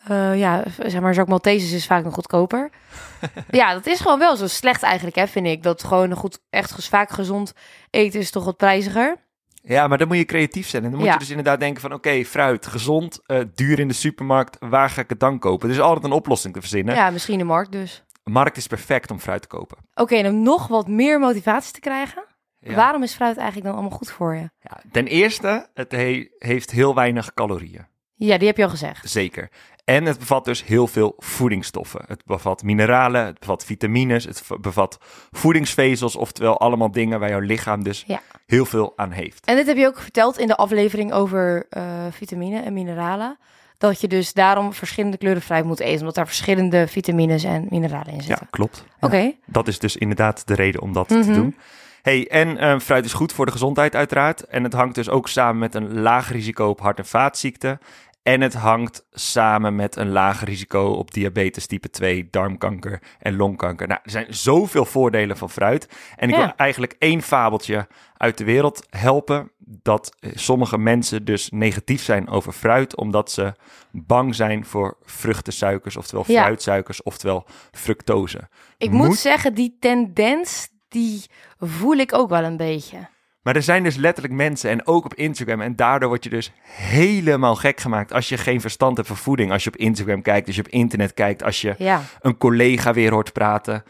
Eh, 0.09 0.39
ja, 0.39 0.63
zeg 0.79 0.93
maar, 1.01 1.03
Jacques 1.15 1.29
Maltesers 1.29 1.73
is 1.73 1.87
vaak 1.87 2.05
nog 2.05 2.15
goedkoper. 2.15 2.71
ja, 3.51 3.73
dat 3.73 3.87
is 3.87 4.01
gewoon 4.01 4.19
wel 4.19 4.37
zo 4.37 4.47
slecht 4.47 4.83
eigenlijk, 4.83 5.17
hè, 5.17 5.27
vind 5.27 5.47
ik. 5.47 5.63
Dat 5.63 5.85
gewoon 5.85 6.11
een 6.11 6.17
goed, 6.17 6.41
echt 6.51 6.89
vaak 6.89 7.11
gezond 7.11 7.53
eten 7.91 8.21
is 8.21 8.31
toch 8.31 8.45
wat 8.45 8.57
prijziger. 8.57 9.17
Ja, 9.65 9.87
maar 9.89 9.99
dan 9.99 10.09
moet 10.09 10.17
je 10.17 10.25
creatief 10.25 10.69
zijn. 10.69 10.85
En 10.85 10.89
dan 10.91 10.99
moet 10.99 11.09
Ja. 11.09 11.13
je 11.15 11.19
dus 11.19 11.29
inderdaad 11.31 11.61
denken 11.61 11.81
van, 11.81 11.93
oké, 11.93 12.25
fruit, 12.25 12.67
gezond, 12.67 13.21
eh, 13.27 13.41
duur 13.55 13.79
in 13.79 13.89
de 13.89 13.95
supermarkt. 13.95 14.57
Waar 14.61 14.91
ga 14.91 15.01
ik 15.01 15.09
het 15.09 15.21
dan 15.21 15.39
kopen? 15.39 15.69
Er 15.69 15.75
is 15.75 15.81
altijd 15.81 16.05
een 16.05 16.13
oplossing 16.13 16.55
te 16.55 16.61
verzinnen. 16.61 16.95
Ja, 16.95 17.11
misschien 17.11 17.39
de 17.39 17.45
markt 17.45 17.73
dus. 17.73 18.05
Markt 18.25 18.57
is 18.57 18.67
perfect 18.67 19.11
om 19.11 19.19
fruit 19.19 19.43
te 19.43 19.49
kopen. 19.49 19.79
Oké, 19.95 20.15
en 20.17 20.27
om 20.27 20.43
nog 20.43 20.67
wat 20.67 20.89
meer 20.89 21.19
motivatie 21.19 21.73
te 21.73 21.81
krijgen. 21.81 22.25
Ja. 22.59 22.75
Waarom 22.75 23.03
is 23.03 23.15
fruit 23.15 23.37
eigenlijk 23.37 23.67
dan 23.67 23.75
allemaal 23.79 23.99
goed 23.99 24.11
voor 24.11 24.35
je? 24.35 24.51
Ja, 24.61 24.81
ten 24.93 25.07
eerste, 25.07 25.69
het 25.75 25.93
he- 25.93 26.29
heeft 26.39 26.71
heel 26.71 26.95
weinig 26.95 27.35
calorieën. 27.35 27.87
Ja, 28.27 28.39
die 28.39 28.47
heb 28.47 28.57
je 28.57 28.63
al 28.65 28.71
gezegd. 28.71 29.11
Zeker. 29.11 29.49
En 29.85 30.05
het 30.05 30.19
bevat 30.19 30.45
dus 30.45 30.65
heel 30.65 30.87
veel 30.87 31.15
voedingsstoffen. 31.19 32.05
Het 32.07 32.23
bevat 32.25 32.63
mineralen, 32.63 33.25
het 33.25 33.39
bevat 33.39 33.65
vitamines, 33.65 34.25
het 34.25 34.43
bevat 34.61 34.99
voedingsvezels, 35.31 36.17
oftewel 36.17 36.59
allemaal 36.61 36.91
dingen 36.91 37.21
waar 37.21 37.29
jouw 37.29 37.39
lichaam 37.41 37.83
dus 37.85 38.05
Ja. 38.07 38.21
heel 38.47 38.65
veel 38.65 38.93
aan 38.97 39.11
heeft. 39.11 39.45
En 39.47 39.57
dit 39.57 39.67
heb 39.67 39.77
je 39.77 39.87
ook 39.87 39.99
verteld 40.01 40.39
in 40.39 40.47
de 40.47 40.57
aflevering 40.57 41.13
over 41.13 41.67
eh, 41.71 41.83
vitamine 42.11 42.61
en 42.61 42.73
mineralen. 42.73 43.39
Dat 43.79 44.01
je 44.01 44.09
dus 44.09 44.33
daarom 44.33 44.73
verschillende 44.73 45.17
kleuren 45.17 45.43
fruit 45.43 45.65
moet 45.65 45.81
eten. 45.81 45.99
Omdat 46.01 46.15
daar 46.15 46.27
verschillende 46.27 46.87
vitamines 46.89 47.45
en 47.45 47.67
mineralen 47.71 48.09
in 48.13 48.17
Ja, 48.17 48.23
zitten. 48.23 48.47
klopt. 48.51 48.85
Oké. 49.01 49.17
Ja, 49.17 49.33
dat 49.47 49.69
is 49.69 49.79
dus 49.79 49.97
inderdaad 49.97 50.47
de 50.47 50.55
reden 50.55 50.81
om 50.83 50.93
dat 50.93 51.09
Mhm. 51.09 51.23
te 51.23 51.33
doen. 51.33 51.57
Hey, 52.03 52.29
en 52.31 52.59
eh, 52.59 52.79
fruit 52.79 53.05
is 53.05 53.13
goed 53.13 53.33
voor 53.33 53.47
de 53.47 53.53
gezondheid 53.53 53.95
uiteraard. 53.95 54.47
En 54.47 54.65
het 54.65 54.73
hangt 54.73 54.95
dus 54.95 55.09
ook 55.09 55.29
samen 55.29 55.59
met 55.59 55.75
een 55.75 56.01
laag 56.01 56.31
risico 56.33 56.69
op 56.69 56.81
hart- 56.81 56.99
en 56.99 57.07
vaatziekten. 57.07 57.79
En 58.23 58.41
het 58.41 58.55
hangt 58.55 59.05
samen 59.13 59.77
met 59.77 59.97
een 59.97 60.09
laag 60.11 60.45
risico 60.45 60.85
op 60.87 61.11
diabetes 61.15 61.67
type 61.67 61.91
2, 61.91 62.29
darmkanker 62.31 63.03
en 63.19 63.37
longkanker. 63.37 63.87
Nou, 63.89 64.01
er 64.03 64.11
zijn 64.11 64.27
zoveel 64.35 64.85
voordelen 64.85 65.37
van 65.37 65.51
fruit. 65.51 65.89
En 66.17 66.29
ik 66.29 66.35
Ja. 66.35 66.41
wil 66.41 66.53
eigenlijk 66.57 66.95
één 66.99 67.23
fabeltje 67.23 67.87
uit 68.17 68.39
de 68.39 68.45
wereld 68.45 68.87
helpen. 68.91 69.51
Dat 69.59 70.17
sommige 70.35 70.79
mensen 70.79 71.25
dus 71.25 71.51
negatief 71.51 72.03
zijn 72.03 72.29
over 72.29 72.53
fruit, 72.53 72.97
omdat 72.97 73.31
ze 73.31 73.53
bang 73.91 74.35
zijn 74.35 74.65
voor 74.65 74.97
vruchtensuikers, 75.03 75.97
oftewel 75.97 76.25
Ja. 76.27 76.43
fruitsuikers, 76.43 77.03
oftewel 77.03 77.47
fructose. 77.73 78.49
Ik 78.79 78.91
moet... 78.91 79.07
Moet- 79.07 79.17
zeggen, 79.19 79.55
die 79.55 79.77
tendens, 79.81 80.69
die 80.89 81.25
voel 81.59 81.97
ik 81.97 82.15
ook 82.15 82.29
wel 82.29 82.43
een 82.45 82.57
beetje. 82.57 83.09
Maar 83.43 83.57
er 83.57 83.63
zijn 83.63 83.83
dus 83.83 83.97
letterlijk 83.97 84.35
mensen, 84.35 84.71
en 84.71 84.87
ook 84.87 85.05
op 85.05 85.15
Instagram, 85.15 85.61
en 85.61 85.77
daardoor 85.77 86.09
word 86.09 86.25
je 86.25 86.31
dus 86.31 86.53
helemaal 86.65 87.57
gek 87.57 87.81
gemaakt 87.81 88.13
als 88.13 88.29
je 88.29 88.37
geen 88.39 88.61
verstand 88.61 88.97
hebt 88.97 89.09
van 89.09 89.17
voeding. 89.17 89.53
Als 89.53 89.65
je 89.65 89.71
op 89.71 89.77
Instagram 89.77 90.23
kijkt, 90.23 90.47
als 90.47 90.57
je 90.57 90.63
op 90.63 90.69
internet 90.69 91.15
kijkt, 91.15 91.43
als 91.43 91.61
je 91.61 91.75
Ja. 91.79 92.03
een 92.21 92.37
collega 92.37 92.93
weer 92.93 93.13
hoort 93.13 93.33
praten. 93.33 93.83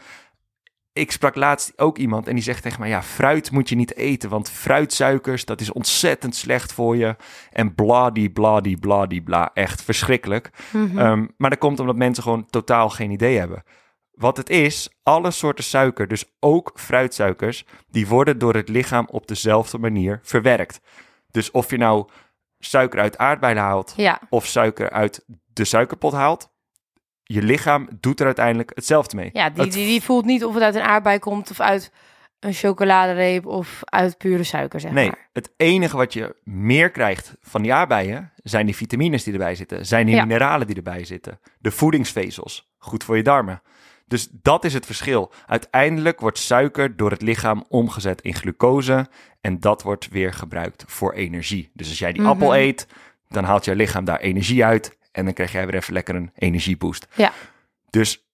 Ik 0.93 1.11
sprak 1.11 1.35
laatst 1.35 1.73
ook 1.75 1.97
iemand 1.97 2.27
en 2.27 2.33
die 2.33 2.43
zegt 2.43 2.61
tegen 2.63 2.79
mij, 2.79 2.89
ja, 2.89 3.03
fruit 3.03 3.51
moet 3.51 3.69
je 3.69 3.75
niet 3.75 3.95
eten, 3.95 4.29
want 4.29 4.49
fruitsuikers, 4.49 5.45
dat 5.45 5.61
is 5.61 5.71
ontzettend 5.71 6.35
slecht 6.35 6.73
voor 6.73 6.97
je. 6.97 7.15
En 7.51 7.75
bladie, 7.75 8.29
bladie, 8.29 8.77
bladie, 8.77 9.21
bla, 9.21 9.51
echt 9.53 9.81
verschrikkelijk. 9.83 10.49
Mhm. 10.71 10.99
Ehm, 10.99 11.25
maar 11.37 11.49
dat 11.49 11.59
komt 11.59 11.79
omdat 11.79 11.95
mensen 11.95 12.23
gewoon 12.23 12.45
totaal 12.49 12.89
geen 12.89 13.11
idee 13.11 13.37
hebben. 13.39 13.63
Wat 14.13 14.37
het 14.37 14.49
is, 14.49 14.89
alle 15.03 15.31
soorten 15.31 15.63
suiker, 15.63 16.07
dus 16.07 16.25
ook 16.39 16.71
fruitsuikers, 16.75 17.65
die 17.89 18.07
worden 18.07 18.37
door 18.37 18.53
het 18.55 18.69
lichaam 18.69 19.07
op 19.11 19.27
dezelfde 19.27 19.77
manier 19.77 20.19
verwerkt. 20.23 20.79
Dus 21.31 21.51
of 21.51 21.69
je 21.69 21.77
nou 21.77 22.07
suiker 22.59 22.99
uit 22.99 23.17
aardbeien 23.17 23.57
haalt 23.57 23.93
ja. 23.97 24.19
of 24.29 24.45
suiker 24.45 24.89
uit 24.89 25.25
de 25.53 25.65
suikerpot 25.65 26.13
haalt, 26.13 26.51
je 27.23 27.41
lichaam 27.41 27.87
doet 27.99 28.19
er 28.19 28.25
uiteindelijk 28.25 28.71
hetzelfde 28.75 29.15
mee. 29.15 29.29
Ja, 29.33 29.49
die, 29.49 29.63
Het- 29.63 29.73
die, 29.73 29.85
die 29.85 30.01
voelt 30.03 30.25
niet 30.25 30.43
of 30.45 30.53
het 30.53 30.63
uit 30.63 30.75
een 30.75 30.81
aardbei 30.81 31.19
komt 31.19 31.51
of 31.51 31.59
uit 31.59 31.91
een 32.39 32.53
chocoladereep 32.53 33.45
of 33.45 33.79
uit 33.83 34.17
pure 34.17 34.43
suiker, 34.43 34.79
zeg 34.79 34.91
Nee, 34.91 35.07
maar. 35.07 35.29
het 35.33 35.53
enige 35.57 35.97
wat 35.97 36.13
je 36.13 36.35
meer 36.43 36.91
krijgt 36.91 37.35
van 37.41 37.61
die 37.61 37.73
aardbeien 37.73 38.31
zijn 38.43 38.65
die 38.65 38.75
vitamines 38.75 39.23
die 39.23 39.33
erbij 39.33 39.55
zitten, 39.55 39.85
zijn 39.85 40.05
die 40.05 40.15
Ja. 40.15 40.25
mineralen 40.25 40.67
die 40.67 40.75
erbij 40.75 41.05
zitten, 41.05 41.39
de 41.59 41.71
voedingsvezels, 41.71 42.71
goed 42.77 43.03
voor 43.03 43.17
je 43.17 43.23
darmen. 43.23 43.61
Dus 44.05 44.27
dat 44.31 44.65
is 44.65 44.73
het 44.73 44.85
verschil. 44.85 45.31
Uiteindelijk 45.47 46.19
wordt 46.19 46.37
suiker 46.39 46.95
door 46.97 47.11
het 47.11 47.21
lichaam 47.21 47.65
omgezet 47.69 48.21
in 48.21 48.33
glucose 48.33 49.07
en 49.41 49.59
dat 49.59 49.81
wordt 49.83 50.09
weer 50.09 50.33
gebruikt 50.33 50.83
voor 50.87 51.13
energie. 51.13 51.71
Dus 51.73 51.89
als 51.89 51.99
jij 51.99 52.11
die 52.11 52.21
Mhm. 52.21 52.29
appel 52.29 52.55
eet, 52.55 52.87
dan 53.27 53.43
haalt 53.43 53.65
jouw 53.65 53.75
lichaam 53.75 54.05
daar 54.05 54.19
energie 54.19 54.65
uit 54.65 54.97
en 55.11 55.25
dan 55.25 55.33
krijg 55.33 55.51
jij 55.51 55.65
weer 55.65 55.75
even 55.75 55.93
lekker 55.93 56.15
een 56.15 56.31
energieboost. 56.35 57.07
Ja. 57.15 57.31
Dus 57.89 58.25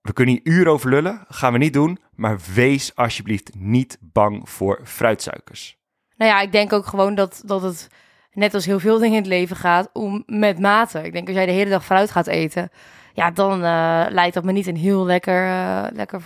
we 0.00 0.12
kunnen 0.12 0.34
hier 0.42 0.54
uren 0.54 0.72
over 0.72 0.90
lullen, 0.90 1.24
gaan 1.28 1.52
we 1.52 1.58
niet 1.58 1.72
doen, 1.72 1.98
maar 2.14 2.38
wees 2.54 2.94
alsjeblieft 2.94 3.50
niet 3.54 3.98
bang 4.00 4.48
voor 4.48 4.80
fruitsuikers. 4.84 5.78
Nou 6.16 6.30
ja, 6.30 6.40
ik 6.40 6.52
denk 6.52 6.72
ook 6.72 6.86
gewoon 6.86 7.14
dat, 7.14 7.42
dat 7.44 7.62
het 7.62 7.88
net 8.32 8.54
als 8.54 8.64
heel 8.66 8.80
veel 8.80 8.98
dingen 8.98 9.14
in 9.16 9.20
het 9.22 9.30
leven 9.30 9.56
gaat, 9.56 9.90
om 9.92 10.22
met 10.26 10.58
mate. 10.58 11.02
Ik 11.02 11.12
denk 11.12 11.26
als 11.26 11.36
jij 11.36 11.46
de 11.46 11.52
hele 11.52 11.70
dag 11.70 11.84
fruit 11.84 12.10
gaat 12.10 12.26
eten, 12.26 12.70
ja, 13.12 13.30
dan 13.30 13.52
eh, 13.64 14.04
leidt 14.08 14.34
dat 14.34 14.44
me 14.44 14.52
niet 14.52 14.66
een 14.66 14.76
heel 14.76 15.04
lekker, 15.04 15.46
eh, 15.46 15.84
lekker, 15.92 16.20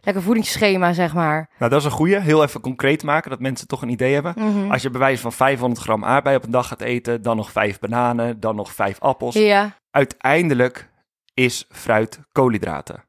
lekker 0.00 0.22
voedingsschema, 0.22 0.92
zeg 0.92 1.14
maar. 1.14 1.48
Nou, 1.58 1.70
dat 1.70 1.80
is 1.80 1.86
een 1.86 1.90
goede. 1.90 2.20
Heel 2.20 2.42
even 2.42 2.60
concreet 2.60 3.02
maken, 3.02 3.30
dat 3.30 3.40
mensen 3.40 3.66
toch 3.66 3.82
een 3.82 3.88
idee 3.88 4.14
hebben. 4.14 4.34
Mhm. 4.36 4.70
Als 4.70 4.82
je 4.82 4.90
bij 4.90 5.00
wijze 5.00 5.22
van 5.22 5.32
500 5.32 5.80
gram 5.82 6.04
aardbei 6.04 6.36
op 6.36 6.44
een 6.44 6.50
dag 6.50 6.66
gaat 6.68 6.80
eten, 6.80 7.22
dan 7.22 7.36
nog 7.36 7.50
vijf 7.52 7.78
bananen, 7.78 8.40
dan 8.40 8.56
nog 8.56 8.72
vijf 8.72 9.00
appels. 9.00 9.34
Ja, 9.34 9.76
Uiteindelijk 9.90 10.88
is 11.34 11.66
fruit 11.70 12.20
koolhydraten. 12.32 13.04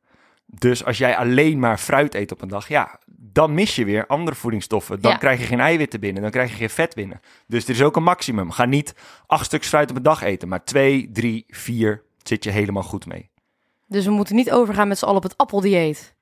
Dus 0.45 0.85
als 0.85 0.97
jij 0.97 1.17
alleen 1.17 1.59
maar 1.59 1.77
fruit 1.77 2.13
eet 2.15 2.31
op 2.31 2.41
een 2.41 2.47
dag, 2.47 2.67
ja, 2.67 2.99
dan 3.05 3.53
mis 3.53 3.75
je 3.75 3.85
weer 3.85 4.07
andere 4.07 4.35
voedingsstoffen. 4.37 5.01
Dan 5.01 5.11
Ja. 5.11 5.17
krijg 5.17 5.39
je 5.39 5.45
geen 5.45 5.59
eiwitten 5.59 5.99
binnen, 5.99 6.21
dan 6.21 6.31
krijg 6.31 6.49
je 6.49 6.55
geen 6.55 6.69
vet 6.69 6.95
binnen. 6.95 7.19
Dus 7.47 7.63
er 7.63 7.69
is 7.69 7.81
ook 7.81 7.95
een 7.95 8.03
maximum. 8.03 8.51
Ga 8.51 8.65
niet 8.65 8.95
acht 9.27 9.45
stuks 9.45 9.67
fruit 9.67 9.89
op 9.89 9.95
een 9.95 10.03
dag 10.03 10.21
eten, 10.21 10.47
maar 10.47 10.63
twee, 10.63 11.09
drie, 11.11 11.43
vier 11.47 12.03
zit 12.23 12.43
je 12.43 12.49
helemaal 12.49 12.83
goed 12.83 13.05
mee. 13.05 13.31
dus 13.87 14.05
we 14.05 14.11
moeten 14.11 14.35
niet 14.35 14.51
overgaan 14.51 14.87
met 14.87 14.97
z'n 14.97 15.05
allen 15.05 15.17
op 15.17 15.23
het 15.23 15.37
appeldieet. 15.37 16.15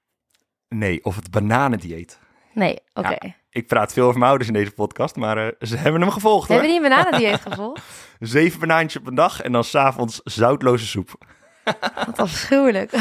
Nee, 0.69 1.03
of 1.05 1.15
het 1.15 1.31
bananendieet. 1.31 2.19
Nee, 2.53 2.79
oké. 2.93 3.35
Ik 3.49 3.67
praat 3.67 3.93
veel 3.93 4.03
over 4.05 4.17
mijn 4.17 4.29
ouders 4.29 4.49
in 4.51 4.55
deze 4.55 4.71
podcast, 4.71 5.15
maar 5.15 5.37
eh, 5.47 5.67
ze 5.67 5.75
hebben 5.77 6.01
hem 6.01 6.11
gevolgd. 6.11 6.47
Hebben 6.49 6.67
die 6.67 6.75
een 6.75 6.89
bananendieet 6.89 7.41
gevolgd? 7.49 7.83
Zeven 8.19 8.59
banaantjes 8.59 9.01
op 9.01 9.07
een 9.07 9.15
dag 9.15 9.41
en 9.41 9.51
dan 9.51 9.63
s'avonds 9.63 10.21
zoutloze 10.23 10.87
soep. 10.87 11.25
Wat 12.05 12.19
afschuwelijk. 12.19 12.91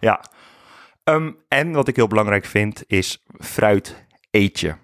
Ja. 0.00 0.24
Ehm, 1.04 1.32
en 1.48 1.72
wat 1.72 1.88
ik 1.88 1.96
heel 1.96 2.06
belangrijk 2.06 2.44
vind, 2.44 2.82
is 2.86 3.24
fruit 3.38 4.04
eet 4.30 4.60
je. 4.60 4.74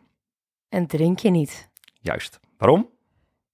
en 0.69 0.87
drink 0.87 1.19
je 1.19 1.31
niet. 1.31 1.69
Juist. 2.01 2.41
Waarom? 2.59 2.91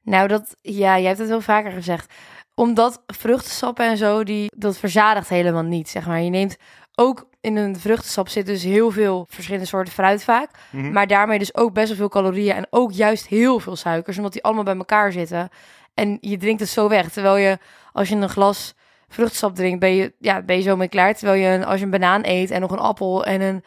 Nou, 0.03 0.29
dat, 0.29 0.57
ja, 0.61 0.99
jij 0.99 1.07
hebt 1.07 1.19
het 1.19 1.29
wel 1.29 1.41
vaker 1.41 1.73
gezegd. 1.73 2.15
Omdat 2.59 3.03
vruchtensappen 3.07 3.87
en 3.87 3.97
zo, 3.97 4.25
die, 4.25 4.51
dat 4.57 4.79
verzadigt 4.79 5.29
helemaal 5.29 5.63
niet, 5.63 5.89
zeg 5.89 6.07
maar. 6.07 6.21
Je 6.21 6.31
neemt 6.31 6.57
ook 6.95 7.27
in 7.41 7.57
een 7.57 7.77
vruchtensap 7.79 8.29
zit 8.29 8.47
dus 8.47 8.63
heel 8.63 8.91
veel 8.91 9.27
verschillende 9.29 9.67
soorten 9.67 9.93
fruit 9.93 10.25
vaak. 10.25 10.51
Mhm. 10.71 10.93
Maar 10.93 11.07
daarmee 11.07 11.39
dus 11.39 11.55
ook 11.55 11.73
best 11.73 11.89
wel 11.89 11.97
veel 11.97 12.09
calorieën 12.09 12.55
en 12.55 12.67
ook 12.71 12.93
juist 12.93 13.27
heel 13.27 13.61
veel 13.61 13.77
suikers, 13.77 14.17
omdat 14.17 14.33
die 14.33 14.43
allemaal 14.45 14.65
bij 14.65 14.77
elkaar 14.77 15.13
zitten. 15.13 15.49
En 15.95 16.19
je 16.21 16.37
drinkt 16.37 16.61
het 16.61 16.69
zo 16.69 16.89
weg. 16.89 17.11
Terwijl 17.11 17.37
je, 17.37 17.59
als 17.93 18.09
je 18.09 18.15
een 18.17 18.29
glas 18.29 18.75
vruchtensap 19.09 19.55
drinkt, 19.55 19.81
ben 19.81 19.95
je, 19.95 20.13
ja, 20.19 20.43
ben 20.43 20.57
je 20.57 20.63
zo 20.63 20.77
mee 20.77 20.89
klaar. 20.89 21.15
Terwijl 21.15 21.41
je, 21.41 21.49
een- 21.49 21.65
als 21.65 21.79
je 21.79 21.85
een 21.85 21.91
banaan 21.91 22.21
eet 22.25 22.51
en 22.51 22.61
nog 22.61 22.71
een 22.71 22.79
appel 22.79 23.25
en 23.25 23.41
een 23.41 23.65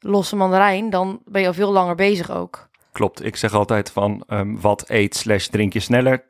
losse 0.00 0.36
mandarijn, 0.36 0.90
dan 0.90 1.20
ben 1.24 1.40
je 1.40 1.46
al 1.46 1.54
veel 1.54 1.72
langer 1.72 1.94
bezig 1.94 2.30
ook. 2.30 2.68
Klopt. 2.92 3.24
Ik 3.24 3.36
zeg 3.36 3.54
altijd 3.54 3.90
van 3.90 4.24
ehm, 4.26 4.54
wat 4.60 4.84
eet 4.90 5.16
slash 5.16 5.46
drink 5.46 5.72
je 5.72 5.80
sneller? 5.80 6.24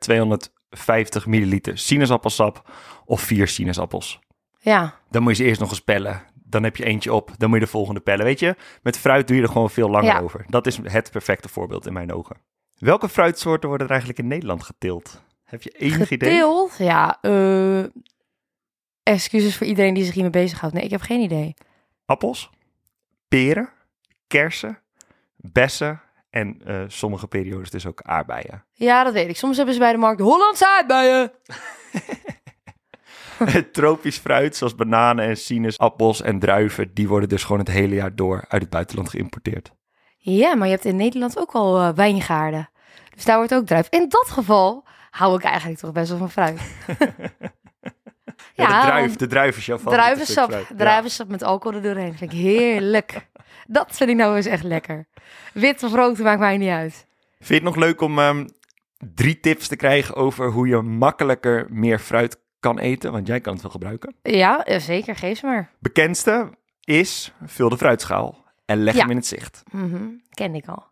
250 0.75 1.25
milliliter 1.25 1.77
sinaasappelsap 1.77 2.71
of 3.05 3.21
vier 3.21 3.47
sinaasappels. 3.47 4.19
Ja, 4.59 4.99
Dan 5.09 5.21
moet 5.23 5.37
je 5.37 5.43
ze 5.43 5.49
eerst 5.49 5.59
nog 5.59 5.69
eens 5.69 5.79
pellen. 5.83 6.21
Dan 6.33 6.63
heb 6.63 6.75
je 6.75 6.85
eentje 6.85 7.13
op, 7.13 7.31
dan 7.37 7.49
moet 7.49 7.59
je 7.59 7.65
de 7.65 7.71
volgende 7.71 7.99
pellen. 7.99 8.25
Weet 8.25 8.39
je, 8.39 8.55
met 8.81 8.97
fruit 8.97 9.27
doe 9.27 9.35
je 9.37 9.41
er 9.43 9.47
gewoon 9.49 9.69
veel 9.69 9.89
langer 9.89 10.13
Ja. 10.13 10.19
over. 10.19 10.45
Dat 10.47 10.67
is 10.67 10.77
het 10.83 11.11
perfecte 11.11 11.49
voorbeeld 11.49 11.85
in 11.87 11.93
mijn 11.93 12.13
ogen. 12.13 12.37
Welke 12.77 13.09
fruitsoorten 13.09 13.67
worden 13.69 13.85
er 13.87 13.93
eigenlijk 13.93 14.21
in 14.21 14.27
Nederland 14.27 14.63
geteeld? 14.63 15.21
Heb 15.43 15.61
je 15.61 15.69
enig 15.69 16.11
idee? 16.11 16.29
geteeld. 16.29 16.75
Ja, 16.77 17.17
eh 17.21 17.83
excuses 19.03 19.57
voor 19.57 19.67
iedereen 19.67 19.93
die 19.93 20.03
zich 20.03 20.13
hiermee 20.13 20.31
bezighoudt. 20.31 20.73
Nee, 20.75 20.83
ik 20.83 20.89
heb 20.91 21.01
geen 21.01 21.21
idee. 21.21 21.53
Appels, 22.05 22.49
peren, 23.27 23.69
kersen, 24.27 24.79
bessen 25.35 26.01
en 26.35 26.61
eh, 26.65 26.81
sommige 26.87 27.27
periodes 27.27 27.69
dus 27.69 27.85
ook 27.85 28.01
aardbeien. 28.01 28.65
Ja, 28.73 29.03
dat 29.03 29.13
weet 29.13 29.29
ik. 29.29 29.37
Soms 29.37 29.55
hebben 29.55 29.73
ze 29.73 29.79
bij 29.79 29.91
de 29.91 29.97
markt 29.97 30.21
Hollandse 30.21 30.67
aardbeien. 30.67 31.31
Tropisch 33.71 34.17
fruit 34.17 34.55
zoals 34.55 34.75
bananen 34.75 35.25
en 35.25 35.37
sinaasappels 35.37 36.21
en 36.21 36.39
druiven, 36.39 36.93
die 36.93 37.07
worden 37.07 37.29
dus 37.29 37.43
gewoon 37.43 37.59
het 37.59 37.67
hele 37.71 37.95
jaar 37.95 38.15
door 38.15 38.45
uit 38.47 38.61
het 38.61 38.69
buitenland 38.71 39.09
geïmporteerd. 39.09 39.71
Ja, 40.17 40.55
maar 40.55 40.67
je 40.67 40.73
hebt 40.73 40.85
in 40.85 40.95
Nederland 40.95 41.39
ook 41.39 41.51
al 41.51 41.79
eh, 41.79 41.89
wijngaarden. 41.95 42.69
Dus 43.15 43.25
daar 43.25 43.37
wordt 43.37 43.53
ook 43.53 43.65
druif. 43.65 43.87
In 43.89 44.09
dat 44.09 44.29
geval 44.29 44.83
hou 45.09 45.35
ik 45.35 45.43
eigenlijk 45.43 45.79
toch 45.79 45.91
best 45.91 46.09
wel 46.09 46.17
van 46.17 46.31
fruit. 46.31 46.61
Ja, 46.87 46.95
Ja, 48.67 48.81
de 48.81 48.87
druif, 48.87 49.15
de 49.15 49.27
druif 49.27 49.57
is 49.57 49.65
jouw 49.65 49.77
favoriete 49.77 50.25
stuk 50.25 50.35
Druivensap. 50.35 50.69
Ja. 50.69 50.75
druivensap 50.77 51.27
met 51.27 51.43
alcohol 51.43 51.77
er 51.77 51.83
doorheen. 51.83 52.17
Vind 52.17 52.31
ik 52.31 52.37
heerlijk. 52.37 53.27
Dat 53.67 53.95
vind 53.95 54.09
ik 54.09 54.15
nou 54.15 54.35
eens 54.35 54.45
echt 54.45 54.63
lekker. 54.63 55.07
Wit 55.53 55.83
of 55.83 55.93
rood, 55.93 56.17
maakt 56.17 56.39
mij 56.39 56.57
niet 56.57 56.69
uit. 56.69 57.05
Vind 57.37 57.47
je 57.47 57.53
het 57.53 57.63
nog 57.63 57.75
leuk 57.75 58.01
om 58.01 58.19
ehm, 58.19 58.47
drie 58.97 59.39
tips 59.39 59.67
te 59.67 59.75
krijgen 59.75 60.15
over 60.15 60.51
hoe 60.51 60.67
je 60.67 60.81
makkelijker 60.81 61.65
meer 61.69 61.99
fruit 61.99 62.39
kan 62.59 62.79
eten? 62.79 63.11
Want 63.11 63.27
jij 63.27 63.39
kan 63.41 63.53
het 63.53 63.61
wel 63.61 63.71
gebruiken. 63.71 64.15
Ja, 64.21 64.79
zeker. 64.79 65.15
Geef 65.15 65.37
ze 65.39 65.45
maar. 65.45 65.71
Bekendste 65.79 66.49
is 66.83 67.33
vul 67.45 67.69
de 67.69 67.77
fruitschaal 67.77 68.43
en 68.65 68.83
leg 68.83 68.93
Ja. 68.93 69.01
hem 69.01 69.09
in 69.09 69.15
het 69.17 69.25
zicht. 69.25 69.63
Mhm, 69.71 70.03
Ken 70.29 70.55
ik 70.55 70.67
al. 70.67 70.83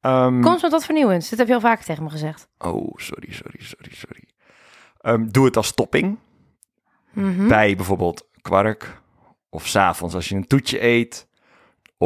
Ehm, 0.00 0.40
Kom 0.40 0.52
eens 0.52 0.62
met 0.62 0.70
wat 0.70 0.84
vernieuwends. 0.84 1.28
Dit 1.28 1.38
heb 1.38 1.48
je 1.48 1.54
al 1.54 1.60
vaker 1.60 1.84
tegen 1.84 2.02
me 2.02 2.10
gezegd. 2.10 2.48
Oh, 2.58 2.92
sorry, 2.96 3.32
sorry, 3.32 3.62
sorry, 3.62 3.94
sorry. 3.94 4.22
Ehm, 5.00 5.26
doe 5.28 5.44
het 5.44 5.56
als 5.56 5.74
topping 5.74 6.18
Mhm. 7.12 7.48
bij 7.48 7.76
bijvoorbeeld 7.76 8.28
kwark. 8.42 9.00
Of 9.50 9.66
s'avonds 9.66 10.14
als 10.14 10.28
je 10.28 10.34
een 10.34 10.46
toetje 10.46 10.82
eet. 10.82 11.28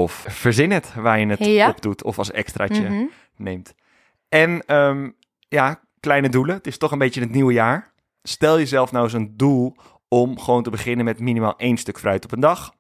Of 0.03 0.25
verzin 0.29 0.71
het 0.71 0.95
waar 0.95 1.19
je 1.21 1.27
het 1.27 1.45
Ja. 1.45 1.69
op 1.69 1.83
doet. 1.83 2.03
Of 2.03 2.19
als 2.19 2.31
extraatje 2.31 2.83
Mhm. 2.83 3.05
neemt. 3.37 3.75
En 4.29 4.63
ehm, 4.67 5.11
ja, 5.49 5.81
kleine 6.01 6.29
doelen. 6.29 6.55
Het 6.55 6.67
is 6.67 6.79
toch 6.79 6.93
een 6.93 6.99
beetje 6.99 7.21
het 7.21 7.31
nieuwe 7.31 7.53
jaar. 7.53 7.93
Stel 8.23 8.59
jezelf 8.59 8.93
nou 8.93 9.05
eens 9.05 9.13
een 9.13 9.37
doel 9.37 9.77
om 10.09 10.39
gewoon 10.41 10.63
te 10.63 10.71
beginnen 10.71 11.05
met 11.05 11.21
minimaal 11.21 11.57
één 11.57 11.77
stuk 11.77 11.99
fruit 11.99 12.25
op 12.25 12.33
een 12.33 12.41
dag. 12.41 12.75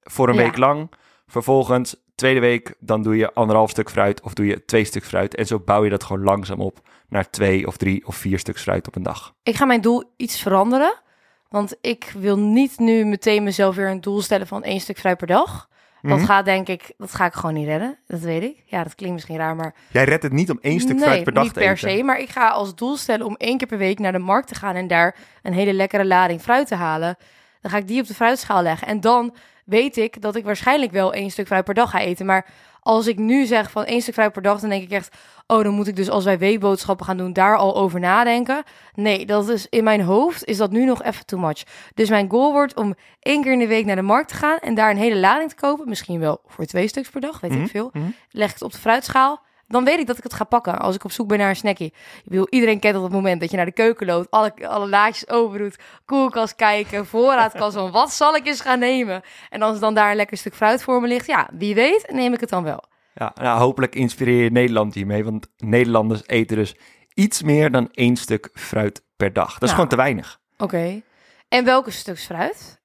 Voor 0.00 0.28
een 0.28 0.34
Ja. 0.34 0.42
week 0.42 0.56
lang. 0.56 0.90
Vervolgens, 1.26 1.96
tweede 2.14 2.40
week, 2.40 2.74
dan 2.78 3.02
doe 3.02 3.16
je 3.16 3.32
anderhalf 3.32 3.70
stuk 3.70 3.90
fruit 3.90 4.20
of 4.22 4.34
doe 4.34 4.46
je 4.46 4.64
twee 4.64 4.84
stuk 4.84 5.04
fruit. 5.04 5.34
En 5.34 5.46
zo 5.46 5.58
bouw 5.60 5.84
je 5.84 5.90
dat 5.90 6.04
gewoon 6.04 6.22
langzaam 6.22 6.60
op 6.60 6.80
naar 7.08 7.30
twee 7.30 7.66
of 7.66 7.76
drie 7.76 8.06
of 8.06 8.16
vier 8.16 8.38
stuks 8.38 8.62
fruit 8.62 8.86
op 8.86 8.96
een 8.96 9.02
dag. 9.02 9.34
Ik 9.42 9.56
ga 9.56 9.64
mijn 9.64 9.80
doel 9.80 10.04
iets 10.16 10.42
veranderen. 10.42 11.00
Want 11.48 11.76
ik 11.80 12.12
wil 12.18 12.38
niet 12.38 12.78
nu 12.78 13.04
meteen 13.04 13.42
mezelf 13.42 13.74
weer 13.76 13.88
een 13.90 14.00
doel 14.00 14.20
stellen 14.22 14.46
van 14.46 14.62
één 14.62 14.80
stuk 14.80 14.98
fruit 14.98 15.16
per 15.18 15.26
dag. 15.26 15.68
Dat 16.02 16.18
Mhm. 16.18 16.26
gaat 16.26 16.44
denk 16.44 16.68
ik, 16.68 16.92
dat 16.98 17.14
ga 17.14 17.24
ik 17.24 17.32
gewoon 17.32 17.54
niet 17.54 17.66
redden. 17.66 17.98
Dat 18.06 18.20
weet 18.20 18.42
ik. 18.42 18.62
Ja, 18.64 18.82
dat 18.82 18.94
klinkt 18.94 19.14
misschien 19.14 19.36
raar, 19.36 19.56
maar 19.56 19.74
Jij 19.90 20.04
redt 20.04 20.22
het 20.22 20.32
niet 20.32 20.50
om 20.50 20.58
één 20.60 20.80
stuk 20.80 20.94
nee, 20.96 21.04
fruit 21.04 21.22
per 21.24 21.32
dag 21.32 21.42
niet 21.44 21.52
te 21.54 21.60
per 21.60 21.68
eten. 21.72 21.90
se. 21.90 22.02
Maar 22.02 22.18
ik 22.20 22.28
ga 22.28 22.48
als 22.48 22.74
doel 22.74 22.96
stellen 22.96 23.26
om 23.26 23.34
één 23.36 23.58
keer 23.58 23.66
per 23.68 23.78
week 23.78 23.98
naar 23.98 24.12
de 24.12 24.18
markt 24.18 24.48
te 24.48 24.54
gaan 24.54 24.74
en 24.74 24.86
daar 24.86 25.14
een 25.42 25.52
hele 25.52 25.72
lekkere 25.72 26.04
lading 26.06 26.40
fruit 26.40 26.66
te 26.66 26.74
halen. 26.74 27.16
Dan 27.60 27.70
ga 27.70 27.76
ik 27.76 27.86
die 27.88 28.00
op 28.00 28.06
de 28.06 28.14
fruitschaal 28.14 28.62
leggen. 28.62 28.86
En 28.88 29.00
dan 29.00 29.34
weet 29.64 29.96
ik 29.96 30.20
dat 30.22 30.36
ik 30.36 30.44
waarschijnlijk 30.44 30.92
wel 30.92 31.12
één 31.14 31.30
stuk 31.30 31.46
fruit 31.46 31.64
per 31.64 31.74
dag 31.74 31.90
ga 31.90 32.00
eten. 32.00 32.26
Maar 32.26 32.46
als 32.84 33.06
ik 33.06 33.18
nu 33.18 33.44
zeg 33.46 33.70
van 33.70 33.84
één 33.84 34.00
stuk 34.02 34.14
fruit 34.14 34.32
per 34.32 34.42
dag, 34.42 34.60
dan 34.60 34.70
denk 34.70 34.82
ik 34.82 34.90
echt, 34.90 35.16
oh, 35.46 35.62
dan 35.62 35.74
moet 35.74 35.86
ik 35.86 35.96
dus 35.96 36.10
als 36.10 36.24
wij 36.24 36.38
weekboodschappen 36.38 37.06
gaan 37.06 37.16
doen, 37.16 37.32
daar 37.32 37.56
al 37.56 37.76
over 37.76 38.00
nadenken. 38.00 38.62
Nee, 38.94 39.26
dat 39.26 39.48
is 39.48 39.66
in 39.70 39.84
mijn 39.84 40.00
hoofd 40.02 40.44
is 40.44 40.56
dat 40.56 40.70
nu 40.70 40.84
nog 40.84 41.02
even 41.02 41.26
too 41.26 41.40
much. 41.40 41.62
Dus 41.94 42.08
mijn 42.10 42.30
goal 42.30 42.52
wordt 42.52 42.74
om 42.76 42.94
één 43.20 43.42
keer 43.42 43.52
in 43.52 43.58
de 43.58 43.66
week 43.66 43.84
naar 43.84 43.96
de 43.96 44.02
markt 44.02 44.28
te 44.28 44.34
gaan 44.34 44.58
en 44.58 44.74
daar 44.74 44.90
een 44.90 44.96
hele 44.96 45.16
lading 45.18 45.48
te 45.50 45.56
kopen. 45.56 45.88
Misschien 45.88 46.20
wel 46.20 46.40
voor 46.46 46.64
twee 46.64 46.88
stuks 46.88 47.10
per 47.10 47.20
dag, 47.20 47.40
weet 47.40 47.50
Mhm, 47.50 47.62
ik 47.62 47.70
veel. 47.70 47.90
mhm. 47.92 48.04
Leg 48.30 48.46
ik 48.48 48.54
het 48.54 48.62
op 48.62 48.72
de 48.72 48.78
fruitschaal. 48.78 49.40
Dan 49.72 49.84
weet 49.84 49.98
ik 49.98 50.06
dat 50.06 50.16
ik 50.16 50.22
het 50.22 50.32
ga 50.34 50.44
pakken 50.44 50.78
als 50.78 50.94
ik 50.94 51.04
op 51.04 51.12
zoek 51.12 51.28
ben 51.28 51.38
naar 51.38 51.48
een 51.48 51.56
snackie. 51.56 51.86
Ik 51.96 52.22
bedoel, 52.24 52.46
iedereen 52.50 52.80
kent 52.80 52.94
dat 52.94 53.10
moment 53.10 53.40
dat 53.40 53.50
je 53.50 53.56
naar 53.56 53.66
de 53.66 53.72
keuken 53.72 54.06
loopt, 54.06 54.30
alle, 54.30 54.54
alle 54.68 54.88
laadjes 54.88 55.28
open 55.28 55.58
doet, 55.58 55.78
koelkast 56.04 56.54
kijken, 56.56 57.06
voorraadkast 57.06 57.74
van 57.76 57.90
wat 57.90 58.12
zal 58.12 58.34
ik 58.34 58.46
eens 58.46 58.60
gaan 58.60 58.78
nemen? 58.78 59.22
En 59.50 59.62
als 59.62 59.78
dan 59.80 59.94
daar 59.94 60.10
een 60.10 60.16
lekker 60.16 60.36
stuk 60.36 60.54
fruit 60.54 60.82
voor 60.82 61.00
me 61.00 61.06
ligt, 61.08 61.26
ja, 61.26 61.48
wie 61.52 61.74
weet 61.74 62.06
neem 62.12 62.32
ik 62.32 62.40
het 62.40 62.48
dan 62.48 62.62
wel. 62.62 62.84
Ja, 63.14 63.32
nou, 63.34 63.58
hopelijk 63.58 63.94
inspireer 63.94 64.42
je 64.42 64.50
Nederland 64.50 64.94
hiermee. 64.94 65.24
Want 65.24 65.46
Nederlanders 65.56 66.22
eten 66.26 66.56
dus 66.56 66.74
iets 67.14 67.42
meer 67.42 67.70
dan 67.70 67.88
één 67.92 68.16
stuk 68.16 68.50
fruit 68.54 69.02
per 69.16 69.32
dag. 69.32 69.52
Dat 69.52 69.54
is 69.54 69.58
Nou. 69.60 69.72
gewoon 69.74 69.88
te 69.88 69.96
weinig. 69.96 70.40
Oké. 70.58 71.02
En 71.48 71.64
welke 71.64 71.90
stuks 71.90 72.24
fruit? 72.24 72.80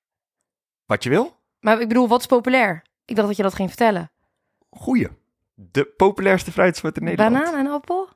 Wat 0.86 1.04
je 1.04 1.10
wil? 1.10 1.36
Maar 1.60 1.82
ik 1.82 1.88
bedoel, 1.88 2.08
wat 2.08 2.20
is 2.20 2.26
populair? 2.26 2.84
Ik 3.06 3.16
dacht 3.16 3.28
dat 3.28 3.38
je 3.38 3.44
dat 3.44 3.54
ging 3.54 3.68
vertellen. 3.70 4.12
Goeie. 4.70 5.08
De 5.60 5.86
populairste 5.86 6.52
fruitsoort 6.52 6.98
in 6.98 7.04
Nederland. 7.04 7.34
Banaan 7.36 7.66
en 7.66 7.72
appel? 7.72 8.10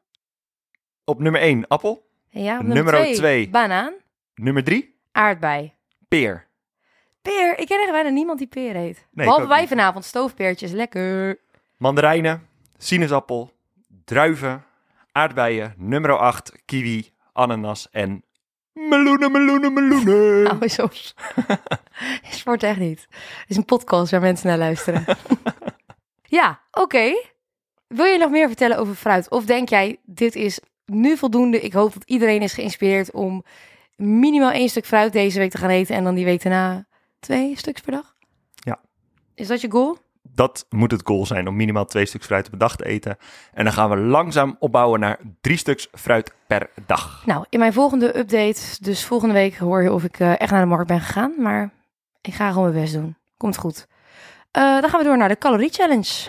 Op 1.04 1.20
nummer 1.20 1.42
1 1.42 1.68
appel. 1.68 2.10
Ja, 2.30 2.52
op 2.58 2.66
Nummer 2.66 2.76
nummer 2.76 2.94
twee, 2.94 3.16
twee. 3.16 3.50
Banaan. 3.50 3.94
Nummer 4.36 4.64
3 4.64 4.96
Aardbei. 5.12 5.74
peer. 6.08 6.48
Peer. 7.22 7.60
Ik 7.60 7.68
ken 7.68 7.80
echt 7.82 7.92
bijna 7.92 8.10
niemand 8.10 8.38
die 8.40 8.48
peer 8.48 8.76
eet. 8.76 9.08
Behalve 9.12 9.48
wij 9.48 9.60
niet. 9.60 9.70
vanavond, 9.70 10.06
stoofpeertjes. 10.06 10.72
Lekker. 10.72 11.40
Mandarijnen, 11.78 12.48
sinaasappel, 12.78 13.52
druiven, 14.06 14.64
aardbeien, 15.12 15.74
nummer 15.78 16.18
8 16.18 16.52
kiwi, 16.66 17.12
ananas 17.34 17.90
en 17.92 18.24
meloenen, 18.74 19.32
meloenen, 19.32 19.74
meloenen. 19.74 20.44
Nou, 20.44 20.68
zo. 20.68 20.88
Sport 22.24 22.64
echt 22.64 22.80
niet. 22.80 23.08
Het 23.12 23.46
is 23.48 23.58
een 23.58 23.66
podcast 23.66 24.12
waar 24.12 24.22
mensen 24.22 24.48
naar 24.48 24.58
luisteren. 24.58 25.04
ja, 26.32 26.60
oké. 26.72 27.24
Wil 27.88 28.06
je 28.06 28.18
nog 28.18 28.30
meer 28.32 28.48
vertellen 28.48 28.78
over 28.78 28.96
fruit? 28.96 29.30
Of 29.30 29.46
denk 29.46 29.70
jij, 29.70 29.98
dit 30.06 30.36
is 30.36 30.60
nu 30.86 31.18
voldoende? 31.18 31.62
Ik 31.62 31.74
hoop 31.74 31.94
dat 31.94 32.04
iedereen 32.06 32.42
is 32.42 32.54
geïnspireerd 32.54 33.12
om 33.12 33.44
minimaal 33.96 34.52
één 34.52 34.70
stuk 34.70 34.86
fruit 34.86 35.14
deze 35.14 35.40
week 35.40 35.52
te 35.52 35.58
gaan 35.58 35.70
eten. 35.70 35.96
En 35.96 36.04
dan 36.04 36.16
die 36.16 36.26
week 36.26 36.44
daarna 36.44 36.86
twee 37.20 37.58
stuks 37.58 37.82
per 37.82 37.92
dag? 37.92 38.16
Ja. 38.56 38.80
Is 39.36 39.48
dat 39.48 39.62
je 39.62 39.72
goal? 39.72 39.98
Dat 40.22 40.66
moet 40.70 40.92
het 40.92 41.02
goal 41.04 41.26
zijn 41.26 41.48
om 41.48 41.56
minimaal 41.56 41.86
twee 41.86 42.06
stuks 42.06 42.26
fruit 42.26 42.50
per 42.50 42.58
dag 42.58 42.76
te 42.76 42.86
eten. 42.86 43.18
En 43.54 43.64
dan 43.64 43.74
gaan 43.74 43.90
we 43.90 43.98
langzaam 43.98 44.56
opbouwen 44.60 45.00
naar 45.00 45.20
drie 45.42 45.58
stuks 45.58 45.88
fruit 45.94 46.34
per 46.48 46.70
dag. 46.86 47.26
Nou, 47.26 47.46
in 47.50 47.60
mijn 47.60 47.74
volgende 47.74 48.18
update, 48.18 48.62
dus 48.82 49.06
volgende 49.06 49.34
week 49.34 49.58
hoor 49.58 49.84
je 49.84 49.94
of 49.94 50.04
ik 50.04 50.20
eh, 50.20 50.40
echt 50.40 50.52
naar 50.52 50.62
de 50.62 50.68
markt 50.68 50.88
ben 50.88 51.02
gegaan. 51.02 51.34
Maar 51.38 51.74
ik 52.22 52.34
ga 52.34 52.52
gewoon 52.52 52.70
mijn 52.70 52.82
best 52.82 52.94
doen. 52.94 53.16
Komt 53.38 53.58
goed. 53.58 53.88
Eh, 54.52 54.82
dan 54.82 54.90
gaan 54.90 55.00
we 55.00 55.06
door 55.06 55.18
naar 55.18 55.28
de 55.28 55.38
calorie 55.38 55.70
challenge. 55.70 56.26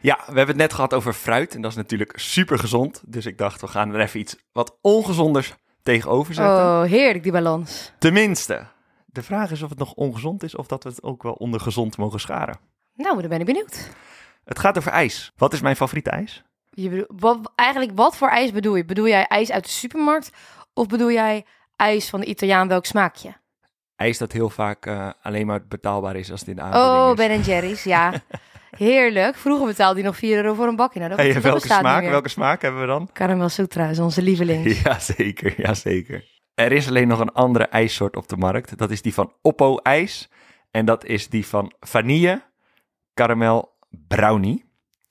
Ja, 0.00 0.16
we 0.16 0.24
hebben 0.24 0.46
het 0.46 0.56
net 0.56 0.72
gehad 0.72 0.94
over 0.94 1.12
fruit 1.12 1.54
en 1.54 1.60
dat 1.62 1.70
is 1.70 1.76
natuurlijk 1.76 2.12
super 2.14 2.58
gezond. 2.58 3.02
Dus 3.06 3.26
ik 3.26 3.38
dacht, 3.38 3.60
we 3.60 3.66
gaan 3.66 3.94
er 3.94 4.00
even 4.00 4.20
iets 4.20 4.36
wat 4.52 4.78
ongezonders 4.80 5.54
tegenover 5.82 6.34
zetten. 6.34 6.54
Oh, 6.54 6.82
heerlijk 6.82 7.22
die 7.22 7.32
balans. 7.32 7.92
Tenminste, 7.98 8.66
de 9.06 9.22
vraag 9.22 9.50
is 9.50 9.62
of 9.62 9.68
het 9.68 9.78
nog 9.78 9.92
ongezond 9.92 10.42
is 10.42 10.56
of 10.56 10.66
dat 10.66 10.82
we 10.82 10.88
het 10.88 11.02
ook 11.02 11.22
wel 11.22 11.32
onder 11.32 11.60
gezond 11.60 11.96
mogen 11.96 12.20
scharen. 12.20 12.58
Nou, 12.94 13.20
dan 13.20 13.28
ben 13.28 13.40
ik 13.40 13.46
benieuwd. 13.46 13.90
Het 14.44 14.58
gaat 14.58 14.78
over 14.78 14.92
ijs. 14.92 15.32
Wat 15.36 15.52
is 15.52 15.60
mijn 15.60 15.76
favoriete 15.76 16.10
ijs? 16.10 16.44
Je 16.70 16.88
bedoel, 16.88 17.06
wat, 17.08 17.52
eigenlijk, 17.54 17.92
wat 17.94 18.16
voor 18.16 18.28
ijs 18.28 18.52
bedoel 18.52 18.74
je? 18.76 18.84
Bedoel 18.84 19.08
jij 19.08 19.26
ijs 19.26 19.50
uit 19.50 19.64
de 19.64 19.70
supermarkt? 19.70 20.30
Of 20.74 20.86
bedoel 20.86 21.10
jij 21.10 21.44
ijs 21.76 22.08
van 22.10 22.20
de 22.20 22.26
Italiaan, 22.26 22.68
welk 22.68 22.86
smaakje? 22.86 23.34
ijs 23.96 24.18
dat 24.18 24.32
heel 24.32 24.50
vaak 24.50 24.86
uh, 24.86 25.10
alleen 25.22 25.46
maar 25.46 25.66
betaalbaar 25.66 26.16
is 26.16 26.30
als 26.30 26.40
het 26.40 26.48
in 26.48 26.56
de 26.56 26.62
aanbieding 26.62 26.92
Oh, 26.92 27.10
is. 27.10 27.16
Ben 27.26 27.40
Jerry's, 27.40 27.84
ja. 27.84 28.12
Heerlijk. 28.76 29.36
Vroeger 29.36 29.66
betaalde 29.66 29.94
hij 29.94 30.08
nog 30.08 30.16
4 30.16 30.36
euro 30.36 30.54
voor 30.54 30.66
een 30.66 30.76
bakje. 30.76 30.98
Nou, 30.98 31.10
dat, 31.10 31.20
Hey, 31.20 31.40
welke 31.40 31.66
smaak? 31.66 32.04
Welke 32.04 32.28
smaak 32.28 32.62
hebben 32.62 32.80
we 32.80 32.86
dan? 32.86 33.08
Caramel 33.12 33.48
Sutra 33.48 33.88
is 33.88 33.98
onze 33.98 34.22
lieveling. 34.22 34.76
Ja, 34.84 34.98
zeker. 34.98 35.54
Ja, 35.56 35.74
zeker. 35.74 36.24
Er 36.54 36.72
is 36.72 36.88
alleen 36.88 37.08
nog 37.08 37.18
een 37.20 37.32
andere 37.32 37.64
ijssoort 37.64 38.16
op 38.16 38.28
de 38.28 38.36
markt. 38.36 38.78
Dat 38.78 38.90
is 38.90 39.02
die 39.02 39.14
van 39.14 39.32
Oppo 39.42 39.76
ijs. 39.76 40.28
En 40.70 40.84
dat 40.84 41.04
is 41.04 41.28
die 41.28 41.46
van 41.46 41.72
vanille, 41.80 42.42
caramel, 43.14 43.76
brownie. 44.08 44.64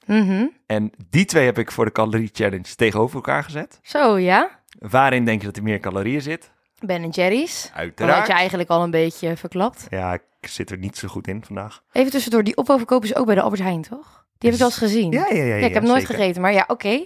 Mhm. 0.06 0.46
En 0.66 0.92
die 1.10 1.26
twee 1.26 1.46
heb 1.46 1.58
ik 1.58 1.72
voor 1.72 1.86
de 1.86 1.92
calorie 1.92 2.30
challenge 2.34 2.76
tegenover 2.76 3.16
elkaar 3.16 3.44
gezet. 3.44 3.80
Zo, 3.82 4.18
ja. 4.20 4.62
Waarin 4.80 5.26
denk 5.26 5.40
je 5.42 5.48
dat 5.48 5.58
er 5.58 5.64
meer 5.64 5.80
calorieën 5.80 6.22
zit? 6.22 6.52
Ben 6.80 7.10
Jerry's. 7.10 7.62
Dat 7.62 7.72
had 7.72 7.80
Uiteraard. 7.80 8.28
je 8.28 8.34
eigenlijk 8.34 8.70
al 8.70 8.84
een 8.84 8.92
beetje 8.92 9.38
verklapt. 9.38 9.86
Ja, 9.90 10.14
ik 10.14 10.24
zit 10.42 10.72
er 10.72 10.78
niet 10.78 10.98
zo 10.98 11.08
goed 11.08 11.28
in 11.28 11.44
vandaag. 11.46 11.84
Even 11.92 12.12
tussendoor, 12.12 12.44
die 12.44 12.58
opverkopen 12.58 13.10
is 13.10 13.16
ook 13.16 13.26
bij 13.26 13.36
de 13.36 13.42
Albert 13.42 13.62
Heijn, 13.62 13.82
toch? 13.82 14.26
Die 14.38 14.50
heb 14.52 14.54
ik 14.54 14.58
wel 14.58 14.68
eens 14.68 14.78
gezien. 14.78 15.12
Ja, 15.12 15.26
ja, 15.30 15.36
ja. 15.36 15.44
ja, 15.44 15.56
Ja, 15.56 15.66
ik 15.66 15.74
heb 15.74 15.84
nooit 15.84 16.02
zeker. 16.02 16.16
gegeten, 16.16 16.42
maar 16.42 16.54
ja, 16.54 16.64
oké. 16.68 17.06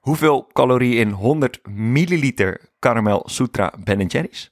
Hoeveel 0.00 0.46
calorieën 0.52 0.98
in 1.06 1.10
100 1.10 1.58
milliliter 1.68 2.60
caramel 2.78 3.22
Sutra 3.28 3.72
Ben 3.84 4.06
Jerry's? 4.06 4.50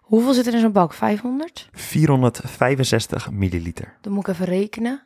Hoeveel 0.00 0.32
zit 0.32 0.46
er 0.46 0.54
in 0.54 0.60
zo'n 0.60 0.72
bak? 0.72 0.92
500? 0.94 1.68
465 1.72 3.30
milliliter. 3.30 3.96
Dan 4.00 4.12
moet 4.12 4.28
ik 4.28 4.34
even 4.34 4.46
rekenen. 4.46 5.02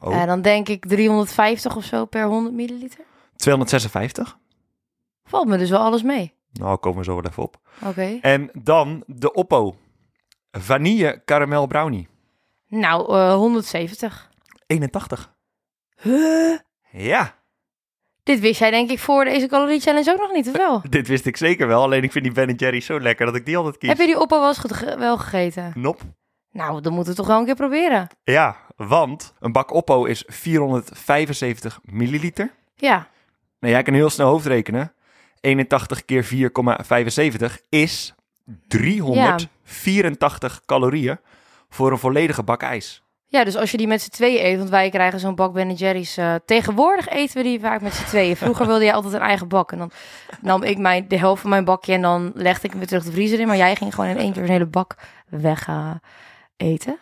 Oh, 0.00 0.14
En 0.16 0.26
dan 0.26 0.42
denk 0.42 0.68
ik 0.68 0.86
350 0.86 1.76
of 1.76 1.84
zo 1.84 2.04
per 2.04 2.24
100 2.24 2.54
milliliter. 2.54 3.04
256? 3.36 4.38
Valt 5.32 5.46
me 5.48 5.58
dus 5.58 5.70
wel 5.70 5.80
alles 5.80 6.02
mee. 6.02 6.34
Nou, 6.52 6.76
komen 6.76 6.98
we 6.98 7.04
zo 7.04 7.14
wel 7.14 7.24
even 7.30 7.42
op. 7.42 7.56
Oké. 7.86 8.18
En 8.20 8.50
dan 8.52 9.02
de 9.06 9.32
Oppo. 9.32 9.76
Vanille 10.50 11.22
caramel 11.24 11.66
brownie. 11.66 12.08
Nou, 12.68 13.14
eh 13.14 13.34
170. 13.34 14.30
81. 14.66 15.34
Huh? 16.02 16.58
Ja, 16.90 17.34
Dit 18.22 18.40
wist 18.40 18.58
jij 18.58 18.70
denk 18.70 18.90
ik 18.90 18.98
voor 18.98 19.24
deze 19.24 19.46
calorie 19.46 19.80
challenge 19.80 20.12
ook 20.12 20.18
nog 20.20 20.32
niet, 20.32 20.46
of 20.48 20.56
wel? 20.56 20.82
dit 20.90 21.08
wist 21.08 21.26
ik 21.26 21.36
zeker 21.36 21.66
wel. 21.66 21.82
Alleen 21.82 22.02
ik 22.02 22.12
vind 22.12 22.24
die 22.24 22.32
Ben 22.34 22.54
Jerry 22.54 22.80
zo 22.80 23.00
lekker 23.00 23.26
dat 23.26 23.34
ik 23.36 23.46
die 23.46 23.56
altijd 23.56 23.78
kies. 23.78 23.88
Heb 23.88 23.98
je 23.98 24.06
die 24.06 24.20
oppa 24.20 24.38
wel 24.38 24.48
eens 24.48 24.58
ge- 24.58 24.96
wel 24.98 25.18
gegeten? 25.18 25.72
Nop. 25.74 26.00
Nou, 26.50 26.80
dan 26.80 26.92
moeten 26.92 27.12
we 27.12 27.18
toch 27.18 27.26
wel 27.28 27.38
een 27.38 27.44
keer 27.44 27.54
proberen. 27.54 28.08
Ja, 28.24 28.56
want 28.76 29.34
een 29.40 29.52
bak 29.52 29.72
Oppo 29.72 30.04
is 30.04 30.24
475 30.26 31.80
milliliter. 31.84 32.50
Ja. 32.74 33.08
Nou, 33.60 33.72
jij 33.72 33.82
kan 33.82 33.94
heel 33.94 34.10
snel 34.10 34.28
hoofdrekenen. 34.28 34.92
81 35.42 36.04
keer 36.04 36.24
4,75 36.24 37.56
is 37.68 38.14
384 38.68 40.60
calorieën 40.66 41.18
voor 41.68 41.92
een 41.92 41.98
volledige 41.98 42.42
bak 42.42 42.62
ijs. 42.62 43.02
Ja, 43.26 43.44
dus 43.44 43.56
als 43.56 43.70
je 43.70 43.76
die 43.76 43.86
met 43.86 44.02
z'n 44.02 44.10
tweeën 44.10 44.44
eet, 44.44 44.58
want 44.58 44.70
wij 44.70 44.90
krijgen 44.90 45.20
zo'n 45.20 45.34
bak 45.34 45.52
Ben 45.52 45.72
Jerry's. 45.74 46.16
eh, 46.16 46.34
tegenwoordig 46.44 47.08
eten 47.08 47.36
we 47.36 47.42
die 47.42 47.60
vaak 47.60 47.80
met 47.80 47.94
z'n 47.94 48.04
tweeën. 48.04 48.36
Vroeger 48.36 48.66
wilde 48.66 48.84
jij 48.84 48.94
altijd 48.94 49.14
een 49.14 49.20
eigen 49.20 49.48
bak. 49.48 49.72
En 49.72 49.78
dan 49.78 49.90
nam 50.40 50.62
ik 50.62 50.78
mijn, 50.78 51.08
de 51.08 51.18
helft 51.18 51.40
van 51.40 51.50
mijn 51.50 51.64
bakje 51.64 51.92
en 51.92 52.02
dan 52.02 52.32
legde 52.34 52.62
ik 52.64 52.70
hem 52.70 52.78
weer 52.78 52.88
terug 52.88 53.04
de 53.04 53.12
vriezer 53.12 53.40
in. 53.40 53.46
Maar 53.46 53.56
jij 53.56 53.76
ging 53.76 53.94
gewoon 53.94 54.10
in 54.10 54.16
één 54.16 54.32
keer 54.32 54.42
een 54.42 54.48
hele 54.48 54.66
bak 54.66 54.96
weg 55.28 55.68
eh, 55.68 55.90
eten. 56.56 56.98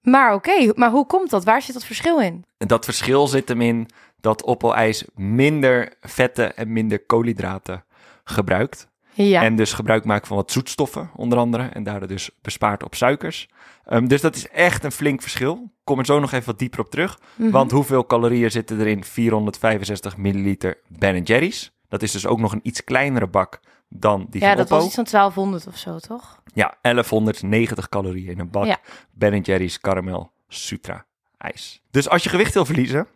Maar 0.00 0.34
oké, 0.34 0.72
maar 0.74 0.90
hoe 0.90 1.06
komt 1.06 1.30
dat? 1.30 1.44
Waar 1.44 1.62
zit 1.62 1.74
dat 1.74 1.84
verschil 1.84 2.20
in? 2.20 2.44
Dat 2.58 2.84
verschil 2.84 3.26
zit 3.26 3.48
hem 3.48 3.60
in 3.60 3.88
dat 4.22 4.44
Oppo 4.44 4.72
ijs 4.72 5.04
minder 5.14 5.92
vetten 6.00 6.56
en 6.56 6.72
minder 6.72 7.04
koolhydraten 7.06 7.84
gebruikt. 8.24 8.90
Ja, 9.14 9.42
En 9.42 9.56
dus 9.56 9.72
gebruik 9.72 10.04
maakt 10.04 10.26
van 10.26 10.36
wat 10.36 10.50
zoetstoffen, 10.52 11.10
onder 11.16 11.38
andere. 11.38 11.62
En 11.62 11.82
daardoor 11.82 12.08
dus 12.08 12.30
bespaart 12.42 12.82
op 12.82 12.94
suikers. 12.94 13.48
Ehm, 13.84 14.06
dus 14.06 14.20
dat 14.20 14.36
is 14.36 14.48
echt 14.48 14.84
een 14.84 14.92
flink 14.92 15.22
verschil. 15.22 15.70
Kom 15.84 15.98
er 15.98 16.04
zo 16.04 16.20
nog 16.20 16.32
even 16.32 16.46
wat 16.46 16.58
dieper 16.58 16.80
op 16.80 16.90
terug. 16.90 17.18
Mhm. 17.34 17.50
Want 17.50 17.70
hoeveel 17.70 18.06
calorieën 18.06 18.50
zitten 18.50 18.80
er 18.80 18.86
in 18.86 19.04
465 19.04 20.16
milliliter 20.16 20.78
Ben 20.88 21.22
Jerry's? 21.22 21.72
Dat 21.88 22.02
is 22.02 22.12
dus 22.12 22.26
ook 22.26 22.38
nog 22.40 22.52
een 22.52 22.60
iets 22.62 22.84
kleinere 22.84 23.26
bak 23.26 23.60
dan 23.88 24.26
die 24.30 24.40
ja 24.40 24.48
van 24.48 24.56
dat 24.56 24.64
Oppo. 24.64 24.76
was 24.76 24.86
iets 24.86 24.94
van 24.94 25.04
1200 25.04 25.66
of 25.66 25.76
zo, 25.76 25.98
toch? 25.98 26.42
Ja, 26.54 26.76
1190 26.82 27.88
calorieën 27.88 28.30
in 28.30 28.38
een 28.38 28.50
bak 28.50 28.64
Ja. 28.64 28.78
Ben 29.10 29.40
Jerry's 29.40 29.80
caramel 29.80 30.32
Sutra 30.48 31.04
ijs. 31.38 31.82
Dus 31.90 32.08
als 32.08 32.22
je 32.22 32.28
gewicht 32.28 32.54
wil 32.54 32.64
verliezen, 32.64 33.06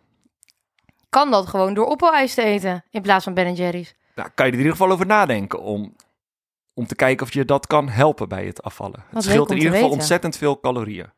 Kan 1.17 1.31
dat 1.31 1.47
gewoon 1.47 1.73
door 1.73 1.85
Oppo-ijs 1.85 2.33
te 2.33 2.41
eten 2.43 2.83
in 2.91 3.01
plaats 3.01 3.23
van 3.23 3.33
Ben 3.33 3.53
Jerry's? 3.53 3.95
nou, 4.15 4.29
kan 4.35 4.45
je 4.45 4.51
er 4.51 4.57
in 4.57 4.63
ieder 4.65 4.71
geval 4.77 4.91
over 4.91 5.05
nadenken 5.05 5.59
om, 5.61 5.95
om 6.73 6.87
te 6.87 6.95
kijken 6.95 7.25
of 7.25 7.33
je 7.33 7.45
dat 7.45 7.67
kan 7.67 7.89
helpen 7.89 8.29
bij 8.29 8.45
het 8.45 8.63
afvallen. 8.63 9.03
het 9.09 9.23
scheelt 9.23 9.49
in 9.51 9.55
ieder 9.57 9.71
geval 9.71 9.83
weten. 9.87 9.99
ontzettend 10.01 10.37
veel 10.37 10.59
calorieën. 10.59 11.09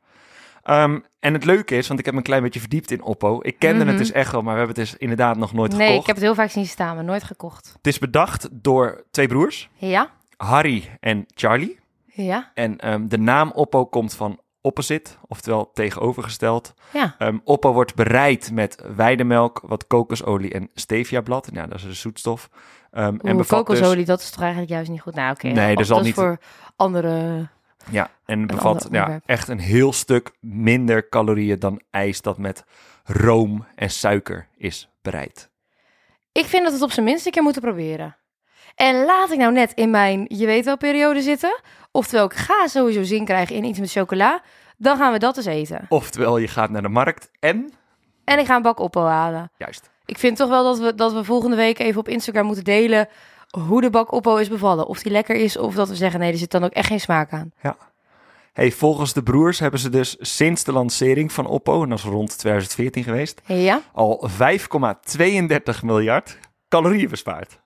Ehm, 0.63 0.99
en 1.19 1.33
het 1.33 1.45
leuke 1.45 1.75
is, 1.77 1.87
want 1.87 1.99
ik 1.99 2.05
heb 2.05 2.13
me 2.13 2.19
een 2.19 2.25
klein 2.27 2.43
beetje 2.43 2.59
verdiept 2.59 2.91
in 2.91 3.01
Oppo. 3.01 3.39
Ik 3.41 3.59
kende 3.59 3.79
Mhm. 3.79 3.87
het 3.87 3.97
dus 3.97 4.11
echt 4.11 4.31
wel, 4.31 4.41
maar 4.41 4.53
we 4.53 4.59
hebben 4.59 4.77
het 4.77 4.89
dus 4.89 4.99
inderdaad 4.99 5.37
nog 5.37 5.53
nooit 5.53 5.71
Nee, 5.71 5.79
gekocht. 5.79 5.99
ik 6.01 6.05
heb 6.05 6.15
het 6.15 6.25
heel 6.25 6.35
vaak 6.35 6.49
zien 6.49 6.65
staan, 6.65 6.95
maar 6.95 7.03
nooit 7.03 7.23
gekocht. 7.23 7.73
Het 7.77 7.87
is 7.87 7.99
bedacht 7.99 8.47
door 8.51 9.03
twee 9.11 9.27
broers, 9.27 9.69
Ja, 9.73 10.09
Harry 10.37 10.97
en 10.99 11.25
Charlie. 11.35 11.79
ja, 12.05 12.51
En 12.53 12.77
ehm, 12.77 13.07
de 13.07 13.17
naam 13.17 13.51
Oppo 13.51 13.85
komt 13.85 14.13
van 14.13 14.39
opposite, 14.61 15.11
oftewel 15.27 15.71
tegenovergesteld. 15.73 16.73
ja. 16.93 17.15
Oppo 17.43 17.73
wordt 17.73 17.95
bereid 17.95 18.51
met 18.51 18.83
weidemelk, 18.95 19.61
wat 19.65 19.87
kokosolie 19.87 20.53
en 20.53 20.69
steviablad. 20.73 21.51
Nou, 21.51 21.67
dat 21.69 21.77
is 21.77 21.83
een 21.83 21.95
zoetstof. 21.95 22.49
En 22.91 23.19
Oeh, 23.23 23.35
bevat 23.37 23.65
kokosolie, 23.65 24.05
dat 24.05 24.19
is 24.19 24.29
toch 24.29 24.41
eigenlijk 24.41 24.71
juist 24.71 24.89
niet 24.89 25.01
goed? 25.01 25.15
Nou, 25.15 25.31
oké. 25.31 25.47
Nee, 25.47 25.75
dat 25.75 25.97
niet- 25.97 26.05
is 26.05 26.13
voor 26.13 26.37
andere... 26.75 27.37
Dus, 27.37 27.93
ja, 27.93 28.09
en 28.25 28.47
bevat 28.47 28.87
ja, 28.91 29.19
echt 29.25 29.47
een 29.47 29.59
heel 29.59 29.93
stuk 29.93 30.31
minder 30.39 31.09
calorieën 31.09 31.59
dan 31.59 31.81
ijs 31.89 32.21
dat 32.21 32.37
met 32.37 32.63
room 33.03 33.65
en 33.75 33.89
suiker 33.89 34.47
is 34.57 34.89
bereid. 35.01 35.49
Ik 36.31 36.45
vind 36.45 36.63
dat 36.63 36.71
we 36.71 36.77
het 36.77 36.81
op 36.87 36.91
zijn 36.91 37.05
minst 37.05 37.25
een 37.25 37.31
keer 37.31 37.43
moeten 37.43 37.61
proberen. 37.61 38.17
En 38.81 39.05
laat 39.05 39.31
ik 39.31 39.37
nou 39.37 39.51
net 39.51 39.73
in 39.73 39.89
mijn 39.89 40.25
je 40.27 40.45
weet 40.45 40.65
wel 40.65 40.77
periode 40.77 41.21
zitten. 41.21 41.61
Oftewel, 41.91 42.25
ik 42.25 42.33
ga 42.33 42.67
sowieso 42.67 43.03
zin 43.03 43.25
krijgen 43.25 43.55
in 43.55 43.63
iets 43.63 43.79
met 43.79 43.91
chocola. 43.91 44.41
Dan 44.77 44.97
gaan 44.97 45.11
we 45.11 45.19
dat 45.19 45.37
eens 45.37 45.45
eten. 45.45 45.85
Oftewel, 45.89 46.37
je 46.37 46.47
gaat 46.47 46.69
naar 46.69 46.81
de 46.81 46.89
markt 46.89 47.31
en... 47.39 47.73
En 48.23 48.39
ik 48.39 48.45
ga 48.45 48.55
een 48.55 48.61
bak 48.61 48.79
Oppo 48.79 49.05
halen. 49.05 49.51
Juist. 49.57 49.89
Ik 50.05 50.17
vind 50.17 50.37
toch 50.37 50.49
wel 50.49 50.63
dat 50.63 50.79
we, 50.79 50.95
dat 50.95 51.13
we 51.13 51.23
volgende 51.23 51.55
week 51.55 51.79
even 51.79 51.99
op 51.99 52.07
Instagram 52.07 52.45
moeten 52.45 52.63
delen... 52.63 53.07
hoe 53.49 53.81
de 53.81 53.89
bak 53.89 54.11
Oppo 54.11 54.35
is 54.35 54.49
bevallen. 54.49 54.87
Of 54.87 55.01
die 55.01 55.11
lekker 55.11 55.35
is, 55.35 55.57
of 55.57 55.75
dat 55.75 55.89
we 55.89 55.95
zeggen... 55.95 56.19
nee, 56.19 56.31
er 56.31 56.37
zit 56.37 56.51
dan 56.51 56.63
ook 56.63 56.73
echt 56.73 56.87
geen 56.87 56.99
smaak 56.99 57.31
aan. 57.31 57.51
Hey, 58.53 58.71
volgens 58.71 59.13
de 59.13 59.23
broers 59.23 59.59
hebben 59.59 59.79
ze 59.79 59.89
dus 59.89 60.15
sinds 60.19 60.63
de 60.63 60.71
lancering 60.71 61.31
van 61.31 61.45
Oppo, 61.45 61.83
en 61.83 61.89
dat 61.89 61.97
is 61.97 62.03
rond 62.03 62.37
2014 62.37 63.03
geweest, 63.03 63.41
Ja, 63.45 63.81
al 63.93 64.29
5,32 64.29 65.83
miljard 65.83 66.37
calorieën 66.69 67.09
bespaard. 67.09 67.59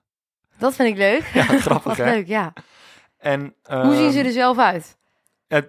Dat 0.58 0.74
vind 0.74 0.88
ik 0.88 0.96
leuk. 0.96 1.24
Ja, 1.32 1.42
grappig 1.66 1.96
hè? 1.96 2.04
leuk, 2.04 2.26
ja. 2.26 2.52
En, 3.18 3.54
Hoe 3.62 3.94
zien 3.94 4.04
ehm, 4.04 4.12
ze 4.12 4.22
er 4.22 4.32
zelf 4.32 4.58
uit? 4.58 4.96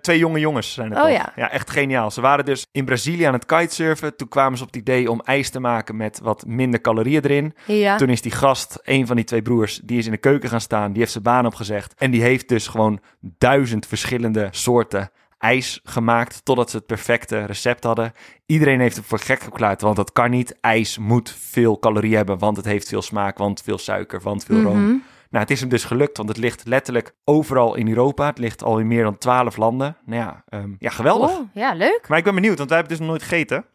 Twee 0.02 0.18
jonge 0.18 0.40
jongens 0.40 0.74
zijn 0.74 0.90
het 0.90 0.98
Oh 1.00 1.04
toch? 1.04 1.14
ja. 1.14 1.32
Ja, 1.36 1.52
echt 1.52 1.70
geniaal. 1.70 2.12
Ze 2.12 2.22
waren 2.22 2.46
dus 2.46 2.66
in 2.72 2.86
Brazilië 2.86 3.24
aan 3.24 3.34
het 3.34 3.46
kitesurfen. 3.46 4.16
Toen 4.16 4.28
kwamen 4.28 4.58
ze 4.58 4.64
op 4.64 4.70
het 4.74 4.82
idee 4.82 5.12
om 5.12 5.22
ijs 5.22 5.50
te 5.50 5.60
maken 5.60 5.96
met 5.96 6.20
wat 6.24 6.46
minder 6.46 6.82
calorieën 6.82 7.24
erin. 7.24 7.54
Ja. 7.66 7.98
Toen 7.98 8.10
is 8.10 8.22
die 8.22 8.32
gast, 8.32 8.80
een 8.84 9.08
van 9.08 9.16
die 9.16 9.26
twee 9.26 9.42
broers, 9.42 9.80
die 9.84 9.98
is 9.98 10.06
in 10.06 10.12
de 10.12 10.18
keuken 10.18 10.50
gaan 10.50 10.62
staan. 10.62 10.90
Die 10.92 11.00
heeft 11.00 11.12
zijn 11.12 11.24
baan 11.24 11.46
opgezegd. 11.46 11.94
En 11.98 12.12
die 12.12 12.22
heeft 12.22 12.50
dus 12.50 12.68
gewoon 12.68 13.00
duizend 13.20 13.88
verschillende 13.88 14.48
soorten 14.52 15.10
ijs 15.38 15.80
gemaakt. 15.84 16.46
Totdat 16.46 16.70
ze 16.70 16.78
het 16.78 16.86
perfecte 16.86 17.46
recept 17.46 17.84
hadden. 17.84 18.12
Iedereen 18.46 18.80
heeft 18.80 18.96
het 18.96 19.06
voor 19.06 19.20
gek 19.20 19.42
verklaard, 19.42 19.82
want 19.82 19.96
dat 19.96 20.12
kan 20.12 20.30
niet. 20.30 20.60
IJs 20.62 20.98
moet 20.98 21.36
veel 21.40 21.80
calorieën 21.80 22.16
hebben, 22.16 22.38
want 22.38 22.58
het 22.58 22.66
heeft 22.66 22.88
veel 22.88 23.02
smaak, 23.02 23.38
want 23.38 23.62
veel 23.62 23.78
suiker, 23.78 24.22
want 24.22 24.44
veel 24.44 24.62
room. 24.62 24.82
Mhm. 24.84 24.98
Nou, 25.30 25.48
het 25.48 25.52
is 25.52 25.60
hem 25.60 25.70
dus 25.70 25.84
gelukt, 25.84 26.18
want 26.18 26.30
het 26.30 26.38
ligt 26.38 26.68
letterlijk 26.68 27.16
overal 27.24 27.76
in 27.76 27.88
Europa. 27.88 28.26
Het 28.26 28.38
ligt 28.38 28.64
al 28.64 28.80
in 28.80 28.88
meer 28.88 29.04
dan 29.04 29.18
twaalf 29.18 29.58
landen. 29.58 29.98
Nou 30.06 30.22
ja, 30.22 30.44
ehm, 30.50 30.74
ja 30.80 30.90
geweldig. 30.90 31.32
Oh, 31.32 31.50
ja, 31.54 31.74
leuk. 31.74 32.06
Maar 32.08 32.18
ik 32.18 32.24
ben 32.24 32.36
benieuwd, 32.36 32.58
want 32.58 32.70
wij 32.70 32.78
hebben 32.78 32.98
het 32.98 33.04
dus 33.04 33.08
nog 33.08 33.18
nooit 33.18 33.30
gegeten. 33.30 33.66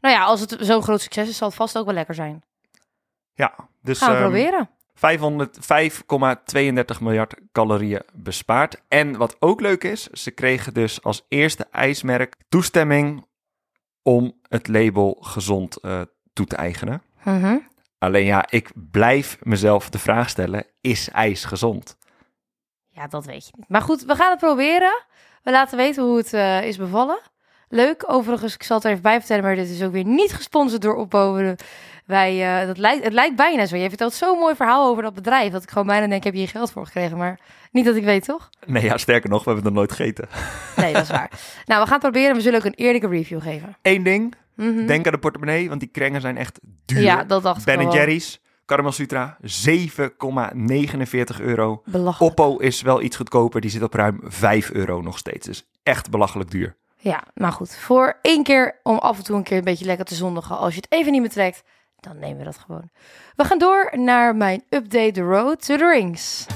Nou 0.00 0.14
ja, 0.14 0.24
als 0.24 0.40
het 0.40 0.56
zo'n 0.60 0.82
groot 0.82 1.00
succes 1.00 1.28
is, 1.28 1.36
zal 1.36 1.48
het 1.48 1.56
vast 1.56 1.78
ook 1.78 1.84
wel 1.84 1.94
lekker 1.94 2.14
zijn. 2.14 2.42
Ja, 3.34 3.54
dus 3.82 3.98
Gaan 3.98 4.10
we 4.10 4.14
ehm, 4.14 4.22
proberen. 4.22 4.70
500 4.94 5.58
5,32 6.96 7.00
miljard 7.00 7.34
calorieën 7.52 8.02
bespaard. 8.12 8.82
En 8.88 9.16
wat 9.16 9.36
ook 9.38 9.60
leuk 9.60 9.84
is, 9.84 10.06
ze 10.06 10.30
kregen 10.30 10.74
dus 10.74 11.02
als 11.02 11.24
eerste 11.28 11.66
ijsmerk 11.70 12.36
toestemming 12.48 13.26
om 14.02 14.40
het 14.48 14.68
label 14.68 15.18
gezond 15.20 15.76
eh, 15.76 16.00
toe 16.32 16.46
te 16.46 16.56
eigenen. 16.56 17.02
Mhm. 17.24 17.58
Alleen 17.98 18.24
ja, 18.24 18.46
ik 18.50 18.70
blijf 18.90 19.38
mezelf 19.42 19.90
de 19.90 19.98
vraag 19.98 20.28
stellen, 20.28 20.66
is 20.80 21.10
ijs 21.10 21.44
gezond? 21.44 21.96
Ja, 22.88 23.06
dat 23.06 23.24
weet 23.24 23.46
je 23.46 23.52
niet. 23.56 23.68
Maar 23.68 23.82
goed, 23.82 24.04
we 24.04 24.14
gaan 24.14 24.30
het 24.30 24.38
proberen. 24.38 25.04
We 25.42 25.50
laten 25.50 25.76
weten 25.76 26.04
hoe 26.04 26.16
het 26.16 26.32
eh, 26.32 26.64
is 26.64 26.76
bevallen. 26.76 27.20
Leuk. 27.74 28.04
Overigens, 28.06 28.54
ik 28.54 28.62
zal 28.62 28.76
het 28.76 28.84
er 28.84 28.90
even 28.90 29.02
bij 29.02 29.18
vertellen, 29.18 29.42
maar 29.44 29.54
dit 29.54 29.68
is 29.70 29.82
ook 29.82 29.92
weer 29.92 30.04
niet 30.04 30.32
gesponsord 30.32 30.82
door 30.82 30.94
Opboven. 30.94 31.56
Wij, 32.06 32.60
eh, 32.60 32.66
dat 32.66 32.78
lijkt, 32.78 33.04
het 33.04 33.12
lijkt 33.12 33.36
bijna 33.36 33.66
zo. 33.66 33.76
Je 33.76 33.88
vertelt 33.88 34.12
zo'n 34.14 34.38
mooi 34.38 34.54
verhaal 34.54 34.88
over 34.90 35.02
dat 35.02 35.14
bedrijf, 35.14 35.52
dat 35.52 35.62
ik 35.62 35.70
gewoon 35.70 35.86
bijna 35.86 36.06
denk, 36.06 36.24
heb 36.24 36.32
je 36.32 36.38
hier 36.38 36.48
geld 36.48 36.70
voor 36.72 36.86
gekregen? 36.86 37.16
Maar 37.16 37.40
niet 37.70 37.84
dat 37.84 37.96
ik 37.96 38.04
weet, 38.04 38.24
toch? 38.24 38.50
Nee, 38.66 38.84
ja, 38.84 38.96
sterker 38.98 39.30
nog, 39.30 39.44
we 39.44 39.50
hebben 39.50 39.64
het 39.64 39.74
nog 39.74 39.82
nooit 39.84 39.92
gegeten. 39.96 40.28
Nee, 40.76 40.92
dat 40.92 41.02
is 41.02 41.10
waar. 41.10 41.30
Nou, 41.66 41.80
we 41.80 41.86
gaan 41.88 41.98
het 42.00 42.10
proberen. 42.10 42.34
We 42.36 42.40
zullen 42.40 42.58
ook 42.58 42.64
een 42.64 42.74
eerlijke 42.74 43.08
review 43.08 43.42
geven. 43.42 43.76
Eén 43.82 44.02
ding, 44.02 44.34
Mhm. 44.56 44.86
denk 44.86 45.06
aan 45.06 45.12
de 45.12 45.18
portemonnee, 45.18 45.68
want 45.68 45.80
die 45.80 45.88
krengen 45.88 46.20
zijn 46.20 46.36
echt 46.36 46.60
duur. 46.86 47.00
Ja, 47.00 47.24
dat 47.24 47.42
dacht 47.42 47.58
ik 47.58 47.64
Ben 47.64 47.78
al 47.78 47.84
wel. 47.84 47.94
Jerry's, 47.94 48.40
Caramel 48.66 48.92
Sutra, 48.92 49.36
7,49 49.42 51.40
euro. 51.40 51.82
Belachelijk. 51.84 52.38
Oppo 52.38 52.56
is 52.58 52.82
wel 52.82 53.02
iets 53.02 53.16
goedkoper, 53.16 53.60
die 53.60 53.70
zit 53.70 53.82
op 53.82 53.94
ruim 53.94 54.20
5 54.24 54.70
euro 54.70 55.00
nog 55.00 55.18
steeds. 55.18 55.46
Dus 55.46 55.68
echt 55.82 56.10
belachelijk 56.10 56.50
duur. 56.50 56.76
Ja, 57.04 57.24
maar 57.34 57.52
goed. 57.52 57.74
Voor 57.76 58.18
één 58.20 58.42
keer 58.42 58.80
om 58.82 58.98
af 58.98 59.18
en 59.18 59.24
toe 59.24 59.36
een 59.36 59.42
keer 59.42 59.58
een 59.58 59.64
beetje 59.64 59.84
lekker 59.84 60.04
te 60.04 60.14
zondigen. 60.14 60.58
Als 60.58 60.74
je 60.74 60.80
het 60.80 60.92
even 60.92 61.12
niet 61.12 61.20
meer 61.20 61.30
trekt, 61.30 61.62
dan 61.96 62.18
nemen 62.18 62.38
we 62.38 62.44
dat 62.44 62.58
gewoon. 62.58 62.90
We 63.36 63.44
gaan 63.44 63.58
door 63.58 63.92
naar 63.92 64.36
mijn 64.36 64.64
update 64.68 65.10
The 65.10 65.20
Road 65.20 65.64
to 65.64 65.76
the 65.76 65.86
Rings. 65.86 66.46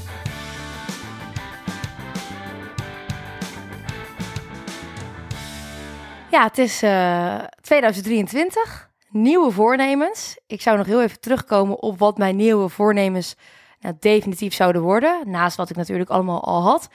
Ja, 6.30 6.42
het 6.42 6.58
is 6.58 6.82
eh, 6.82 7.38
2023. 7.60 8.90
Nieuwe 9.08 9.50
voornemens. 9.50 10.38
Ik 10.46 10.62
zou 10.62 10.76
nog 10.76 10.86
heel 10.86 11.02
even 11.02 11.20
terugkomen 11.20 11.82
op 11.82 11.98
wat 11.98 12.18
mijn 12.18 12.36
nieuwe 12.36 12.68
voornemens 12.68 13.36
nou, 13.80 13.94
definitief 13.98 14.54
zouden 14.54 14.82
worden. 14.82 15.30
Naast 15.30 15.56
wat 15.56 15.70
ik 15.70 15.76
natuurlijk 15.76 16.10
allemaal 16.10 16.44
al 16.44 16.62
had. 16.62 16.88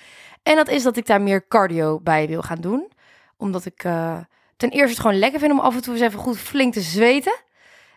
En 0.44 0.56
dat 0.56 0.70
is 0.70 0.84
dat 0.84 0.98
ik 0.98 1.06
daar 1.06 1.22
meer 1.22 1.48
cardio 1.48 2.00
bij 2.00 2.28
wil 2.28 2.42
gaan 2.42 2.62
doen. 2.62 2.92
Omdat 3.42 3.66
ik 3.66 3.84
eh, 3.84 4.18
ten 4.58 4.70
eerste 4.70 4.90
het 4.90 5.00
gewoon 5.00 5.20
lekker 5.20 5.40
vind 5.40 5.52
om 5.52 5.60
af 5.60 5.76
en 5.76 5.82
toe 5.82 5.94
eens 5.94 6.04
even 6.04 6.20
goed 6.20 6.38
flink 6.38 6.74
te 6.74 6.82
zweten. 6.82 7.40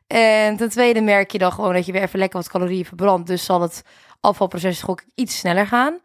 En 0.06 0.56
ten 0.56 0.68
tweede 0.68 1.00
merk 1.00 1.30
je 1.30 1.38
dan 1.38 1.52
gewoon 1.52 1.72
dat 1.72 1.86
je 1.86 1.92
weer 1.92 2.02
even 2.02 2.18
lekker 2.18 2.38
wat 2.38 2.48
calorieën 2.48 2.84
verbrandt. 2.84 3.26
Dus 3.26 3.44
zal 3.44 3.60
het 3.60 3.82
afvalproces 4.20 4.80
toch 4.80 4.90
ook 4.90 5.02
iets 5.14 5.38
sneller 5.38 5.66
gaan. 5.66 5.98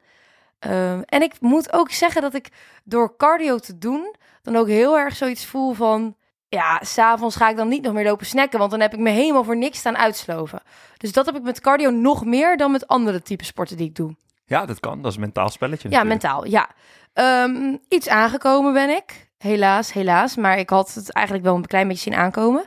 Ehm, 0.60 1.02
en 1.06 1.22
ik 1.22 1.34
moet 1.40 1.74
ook 1.74 1.92
zeggen 1.92 2.22
dat 2.22 2.34
ik 2.34 2.50
door 2.84 3.16
cardio 3.18 3.58
te 3.58 3.78
doen, 3.78 4.16
dan 4.42 4.56
ook 4.56 4.68
heel 4.68 4.98
erg 4.98 5.16
zoiets 5.16 5.46
voel 5.46 5.74
van... 5.74 6.16
Ja, 6.48 6.80
s'avonds 6.84 7.36
ga 7.36 7.50
ik 7.50 7.56
dan 7.56 7.68
niet 7.68 7.82
nog 7.82 7.94
meer 7.94 8.04
lopen 8.04 8.26
snacken, 8.26 8.60
want 8.60 8.72
dan 8.72 8.80
heb 8.80 8.94
ik 8.94 9.00
me 9.00 9.10
helemaal 9.10 9.44
voor 9.44 9.58
niks 9.58 9.78
staan 9.78 9.98
uitsloven. 9.98 10.62
Dus 10.98 11.12
dat 11.12 11.26
heb 11.26 11.36
ik 11.36 11.42
met 11.42 11.62
cardio 11.62 11.90
nog 11.90 12.26
meer 12.26 12.58
dan 12.58 12.72
met 12.72 12.88
andere 12.88 13.22
type 13.22 13.44
sporten 13.44 13.78
die 13.78 13.88
ik 13.88 13.96
doe. 13.96 14.16
Ja, 14.46 14.66
dat 14.66 14.80
kan. 14.80 15.02
Dat 15.02 15.12
is 15.12 15.16
een 15.16 15.22
mentaal 15.24 15.50
spelletje 15.50 15.90
Ja, 15.90 16.04
natuurlijk. 16.04 16.22
mentaal, 16.22 16.46
ja. 16.46 16.70
Ehm, 17.14 17.76
iets 17.90 18.08
aangekomen 18.10 18.74
ben 18.74 18.90
ik. 18.90 19.29
Helaas, 19.40 19.94
helaas. 19.94 20.36
Maar 20.36 20.58
ik 20.58 20.70
had 20.70 20.94
het 20.94 21.12
eigenlijk 21.12 21.46
wel 21.46 21.56
een 21.56 21.66
klein 21.66 21.88
beetje 21.88 22.12
zien 22.12 22.20
aankomen. 22.20 22.66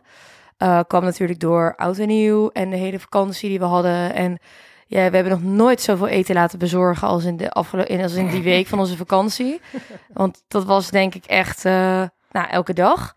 Eh 0.56 0.80
kwam 0.86 1.04
natuurlijk 1.04 1.40
door 1.40 1.74
oud 1.76 1.98
en 1.98 2.06
nieuw 2.06 2.50
en 2.50 2.70
de 2.70 2.76
hele 2.76 3.00
vakantie 3.00 3.48
die 3.48 3.58
we 3.58 3.64
hadden. 3.64 4.14
En 4.14 4.38
ja, 4.86 5.10
we 5.10 5.16
hebben 5.16 5.32
nog 5.32 5.42
nooit 5.42 5.80
zoveel 5.80 6.06
eten 6.06 6.34
laten 6.34 6.58
bezorgen 6.58 7.08
als 7.08 7.24
in, 7.24 7.36
de 7.36 7.50
afgelo- 7.50 7.82
in, 7.82 8.02
als 8.02 8.14
in 8.14 8.28
die 8.28 8.42
week 8.42 8.66
van 8.66 8.78
onze 8.78 8.96
vakantie. 8.96 9.60
Want 10.12 10.42
dat 10.48 10.64
was 10.64 10.90
denk 10.90 11.14
ik 11.14 11.24
echt 11.24 11.64
eh, 11.64 12.02
nou, 12.30 12.48
elke 12.50 12.72
dag. 12.72 13.14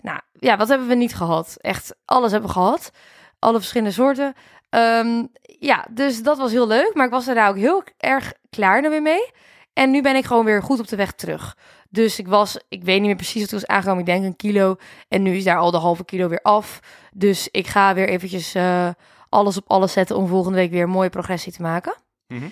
Nou 0.00 0.20
ja, 0.38 0.56
wat 0.56 0.68
hebben 0.68 0.88
we 0.88 0.94
niet 0.94 1.14
gehad? 1.16 1.56
Echt 1.60 1.94
alles 2.04 2.30
hebben 2.30 2.48
we 2.48 2.54
gehad. 2.56 2.90
Alle 3.38 3.58
verschillende 3.58 3.92
soorten. 3.92 4.34
Ehm, 4.70 5.22
ja, 5.60 5.86
dus 5.90 6.22
dat 6.22 6.38
was 6.38 6.52
heel 6.52 6.66
leuk. 6.66 6.90
Maar 6.94 7.04
ik 7.06 7.12
was 7.12 7.28
er 7.28 7.34
daar 7.34 7.48
ook 7.48 7.56
heel 7.56 7.82
erg 7.98 8.32
klaar 8.50 8.84
er 8.84 8.90
weer 8.90 9.02
mee. 9.02 9.30
En 9.74 9.90
nu 9.90 10.02
ben 10.02 10.16
ik 10.16 10.24
gewoon 10.24 10.44
weer 10.44 10.62
goed 10.62 10.80
op 10.80 10.88
de 10.88 10.96
weg 10.96 11.12
terug. 11.12 11.56
Dus 11.90 12.18
ik 12.18 12.28
was, 12.28 12.58
ik 12.68 12.84
weet 12.84 12.98
niet 12.98 13.06
meer 13.06 13.16
precies 13.16 13.40
wat 13.40 13.52
ik 13.52 13.58
was 13.58 13.66
aangekomen. 13.66 14.00
Ik 14.00 14.06
denk 14.06 14.24
een 14.24 14.36
kilo. 14.36 14.76
En 15.08 15.22
nu 15.22 15.36
is 15.36 15.44
daar 15.44 15.58
al 15.58 15.70
de 15.70 15.76
halve 15.76 16.04
kilo 16.04 16.28
weer 16.28 16.42
af. 16.42 16.80
Dus 17.12 17.48
ik 17.50 17.66
ga 17.66 17.94
weer 17.94 18.08
eventjes 18.08 18.54
eh, 18.54 18.88
alles 19.28 19.56
op 19.56 19.64
alles 19.66 19.92
zetten 19.92 20.16
om 20.16 20.26
volgende 20.26 20.58
week 20.58 20.70
weer 20.70 20.82
een 20.82 20.88
mooie 20.88 21.10
progressie 21.10 21.52
te 21.52 21.62
maken. 21.62 21.94
Mhm. 22.26 22.46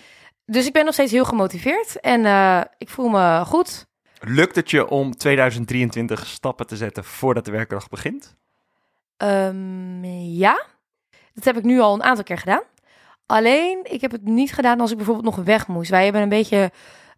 Dus 0.45 0.67
ik 0.67 0.73
ben 0.73 0.85
nog 0.85 0.95
steeds 0.95 1.13
heel 1.13 1.25
gemotiveerd. 1.25 2.01
En 2.01 2.27
eh, 2.27 2.61
ik 2.79 2.89
voel 2.89 3.09
me 3.09 3.43
goed. 3.45 3.87
Lukt 4.21 4.57
het 4.57 4.71
je 4.71 4.89
om 4.89 5.17
2023 5.17 6.27
stappen 6.27 6.67
te 6.67 6.77
zetten 6.77 7.05
voordat 7.05 7.45
de 7.45 7.51
werkdag 7.51 7.89
begint? 7.89 8.37
Ehm, 9.17 10.05
ja, 10.15 10.65
dat 11.35 11.45
heb 11.45 11.57
ik 11.57 11.63
nu 11.63 11.81
al 11.81 11.95
een 11.95 12.03
aantal 12.03 12.25
keer 12.25 12.39
gedaan. 12.39 12.63
Alleen, 13.27 13.79
ik 13.83 14.01
heb 14.01 14.11
het 14.11 14.25
niet 14.25 14.53
gedaan 14.53 14.81
als 14.81 14.91
ik 14.91 14.97
bijvoorbeeld 14.97 15.37
nog 15.37 15.45
weg 15.45 15.67
moest. 15.67 15.91
Wij 15.91 16.05
hebben 16.05 16.23
een 16.23 16.29
beetje... 16.29 16.71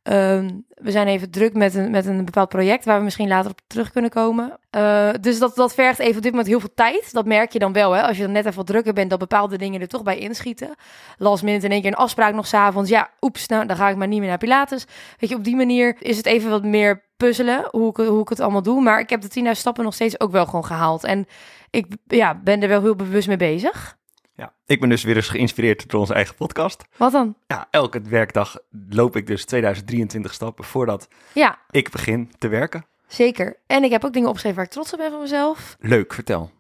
ehm, 0.05 0.51
we 0.69 0.91
zijn 0.91 1.07
even 1.07 1.31
druk 1.31 1.55
met 1.55 1.75
een, 1.75 1.91
met 1.91 2.07
een 2.07 2.25
bepaald 2.25 2.49
project... 2.49 2.85
waar 2.85 2.99
we 2.99 3.05
misschien 3.05 3.29
later 3.29 3.51
op 3.51 3.61
terug 3.67 3.91
kunnen 3.91 4.11
komen. 4.11 4.59
Eh, 4.71 5.11
dus 5.21 5.39
dat, 5.39 5.55
dat 5.55 5.75
vergt 5.75 5.99
even 5.99 6.17
op 6.17 6.23
dit 6.23 6.31
moment 6.31 6.49
heel 6.49 6.61
veel 6.61 6.75
tijd. 6.75 7.13
Dat 7.13 7.27
merk 7.27 7.53
je 7.53 7.59
dan 7.59 7.73
wel, 7.73 7.93
hè. 7.93 8.03
Als 8.03 8.17
je 8.17 8.23
dan 8.23 8.33
net 8.33 8.45
even 8.45 8.57
wat 8.57 8.67
drukker 8.67 8.93
bent... 8.93 9.11
dat 9.11 9.19
bepaalde 9.19 9.59
dingen 9.59 9.81
er 9.81 9.89
toch 9.89 10.03
bij 10.03 10.19
inschieten. 10.19 10.75
Last 11.19 11.43
minute 11.43 11.65
in 11.65 11.73
één 11.73 11.81
keer 11.81 11.91
een 11.91 11.97
afspraak 11.97 12.35
nog 12.35 12.47
s'avonds. 12.47 12.91
Ja, 12.91 13.11
oeps, 13.21 13.47
nou, 13.47 13.67
dan 13.67 13.77
ga 13.77 13.89
ik 13.89 13.97
maar 13.97 14.09
niet 14.09 14.21
meer 14.21 14.29
naar 14.29 14.39
Pilates. 14.39 14.87
Weet 15.19 15.31
je, 15.31 15.37
op 15.37 15.45
die 15.45 15.57
manier 15.57 15.97
is 15.99 16.17
het 16.17 16.27
even 16.27 16.51
wat 16.51 16.65
meer 16.65 17.05
puzzelen... 17.17 17.69
hoe 17.71 17.91
ik, 17.91 17.97
hoe 17.97 18.21
ik 18.21 18.29
het 18.29 18.41
allemaal 18.41 18.63
doe. 18.63 18.83
Maar 18.83 19.01
ik 19.01 19.11
heb 19.11 19.21
de 19.21 19.43
10.000 19.45 19.51
stappen 19.51 19.85
nog 19.85 19.95
steeds 19.95 20.21
ook 20.21 20.31
wel 20.31 20.45
gewoon 20.45 20.65
gehaald. 20.65 21.05
En 21.05 21.27
ik 21.71 21.87
ja, 22.07 22.41
ben 22.45 22.63
er 22.63 22.69
wel 22.69 22.83
heel 22.83 22.97
bewust 22.97 23.29
mee 23.29 23.37
bezig. 23.37 23.97
Ja, 24.37 24.53
ik 24.67 24.81
ben 24.81 24.89
dus 24.89 25.03
weer 25.03 25.17
eens 25.17 25.29
geïnspireerd 25.29 25.91
door 25.91 26.01
onze 26.01 26.15
eigen 26.15 26.35
podcast. 26.35 26.85
Wat 26.97 27.13
dan? 27.13 27.37
Ja, 27.47 27.67
elke 27.71 28.01
werkdag 28.01 28.57
loop 28.89 29.17
ik 29.17 29.27
dus 29.27 29.45
2023 29.45 30.33
stappen 30.33 30.65
voordat 30.65 31.09
Ja, 31.33 31.59
ik 31.71 31.91
begin 31.91 32.33
te 32.39 32.49
werken. 32.49 32.87
zeker. 33.07 33.57
En 33.67 33.85
ik 33.85 33.91
heb 33.91 34.05
ook 34.05 34.13
dingen 34.13 34.29
opgeschreven 34.29 34.59
waar 34.59 34.67
ik 34.67 34.73
trots 34.73 34.93
op 34.93 34.99
ben 34.99 35.11
van 35.11 35.21
mezelf. 35.21 35.77
Leuk, 35.81 36.13
vertel. 36.15 36.51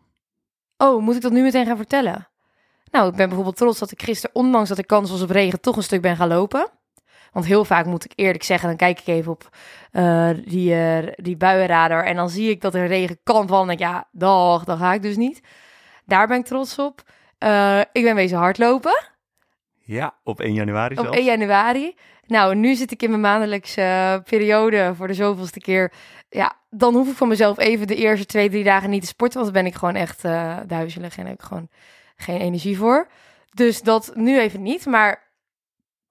Oh, 0.77 1.03
moet 1.03 1.15
ik 1.17 1.21
dat 1.23 1.33
nu 1.33 1.43
meteen 1.43 1.67
gaan 1.67 1.77
vertellen? 1.77 2.29
Nou, 2.91 3.09
ik 3.09 3.17
ben 3.17 3.27
bijvoorbeeld 3.27 3.57
trots 3.57 3.79
dat 3.79 3.91
ik 3.91 4.03
gisteren, 4.03 4.35
ondanks 4.35 4.69
dat 4.69 4.79
ik 4.79 4.87
kans 4.87 5.11
was 5.11 5.23
op 5.23 5.31
regen, 5.31 5.61
toch 5.61 5.77
een 5.77 5.83
stuk 5.83 6.03
ben 6.03 6.17
gaan 6.17 6.29
lopen. 6.29 6.69
Want 7.33 7.47
heel 7.47 7.65
vaak 7.65 7.87
moet 7.87 8.05
ik 8.05 8.13
eerlijk 8.15 8.43
zeggen, 8.43 8.69
dan 8.69 8.77
kijk 8.77 9.01
ik 9.01 9.07
even 9.07 9.33
op 9.33 9.49
eh, 9.91 10.31
die, 10.45 10.75
eh, 10.75 11.13
die 11.17 11.37
buienradar 11.37 12.05
en 12.05 12.17
dan 12.17 12.31
zie 12.31 12.51
ik 12.51 12.61
dat 12.61 12.75
er 12.75 12.87
regen 12.87 13.19
kan 13.23 13.49
vallen. 13.49 13.71
En 13.71 13.77
denk 13.77 13.81
ik, 13.81 13.87
ja, 13.97 14.09
dag, 14.13 14.65
dan 14.65 14.79
ga 14.79 14.93
ik 14.93 15.03
dus 15.03 15.17
niet. 15.17 15.41
Daar 16.07 16.27
ben 16.27 16.39
ik 16.39 16.45
trots 16.45 16.79
op. 16.79 17.03
Eh, 17.45 17.81
ik 17.93 18.03
ben 18.03 18.15
wezen 18.15 18.39
hardlopen. 18.39 19.05
Ja, 19.81 20.15
op 20.23 20.41
1 20.41 20.55
januari 20.55 20.95
Op 20.95 21.03
zelfs. 21.03 21.19
1 21.19 21.25
januari. 21.25 21.95
Nou, 22.27 22.55
nu 22.55 22.75
zit 22.75 22.91
ik 22.91 23.03
in 23.03 23.09
mijn 23.09 23.23
maandelijkse 23.23 23.81
eh, 23.81 24.17
periode 24.31 24.93
voor 24.97 25.07
de 25.07 25.15
zoveelste 25.15 25.61
keer. 25.61 25.93
Ja, 26.29 26.53
dan 26.71 26.95
hoef 26.95 27.09
ik 27.09 27.17
van 27.17 27.29
mezelf 27.29 27.59
even 27.59 27.87
de 27.87 27.95
eerste 27.95 28.27
twee, 28.27 28.51
drie 28.51 28.65
dagen 28.65 28.91
niet 28.91 29.01
te 29.01 29.07
sporten. 29.07 29.41
Want 29.41 29.53
dan 29.53 29.63
ben 29.63 29.73
ik 29.73 29.79
gewoon 29.79 29.95
echt 29.95 30.25
eh 30.25 30.57
duizelig 30.67 31.17
en 31.17 31.27
heb 31.27 31.35
ik 31.35 31.45
gewoon 31.45 31.69
geen 32.17 32.41
energie 32.41 32.79
voor. 32.79 33.09
Dus 33.51 33.83
dat 33.83 34.13
nu 34.15 34.39
even 34.39 34.63
niet. 34.63 34.87
Maar 34.87 35.33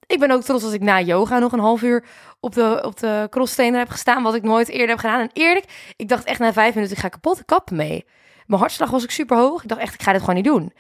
ik 0.06 0.20
ben 0.20 0.32
ook 0.32 0.42
trots 0.42 0.64
als 0.64 0.74
ik 0.74 0.82
na 0.82 1.02
yoga 1.02 1.40
nog 1.40 1.52
een 1.52 1.60
half 1.60 1.82
uur 1.82 2.06
op 2.40 2.54
de, 2.54 2.84
op 2.86 3.00
de 3.00 3.28
crosstrainer 3.30 3.80
heb 3.80 3.90
gestaan. 3.90 4.24
Wat 4.24 4.36
ik 4.36 4.44
nooit 4.44 4.70
eerder 4.70 4.90
heb 4.90 5.00
gedaan. 5.00 5.20
En 5.20 5.30
eerlijk, 5.34 5.94
ik 5.96 6.08
dacht 6.08 6.24
echt 6.24 6.40
na 6.40 6.54
vijf 6.54 6.74
minuten, 6.74 6.96
ik 6.96 7.02
ga 7.02 7.10
kapot 7.10 7.46
kap 7.46 7.72
mee. 7.72 8.06
Mijn 8.46 8.62
hartslag 8.62 8.90
was 8.90 9.04
ook 9.04 9.12
super 9.12 9.38
hoog. 9.38 9.64
Ik 9.64 9.70
dacht 9.70 9.82
echt, 9.82 9.94
ik 9.94 10.02
ga 10.02 10.12
dit 10.12 10.22
gewoon 10.22 10.36
niet 10.36 10.46
doen. 10.46 10.74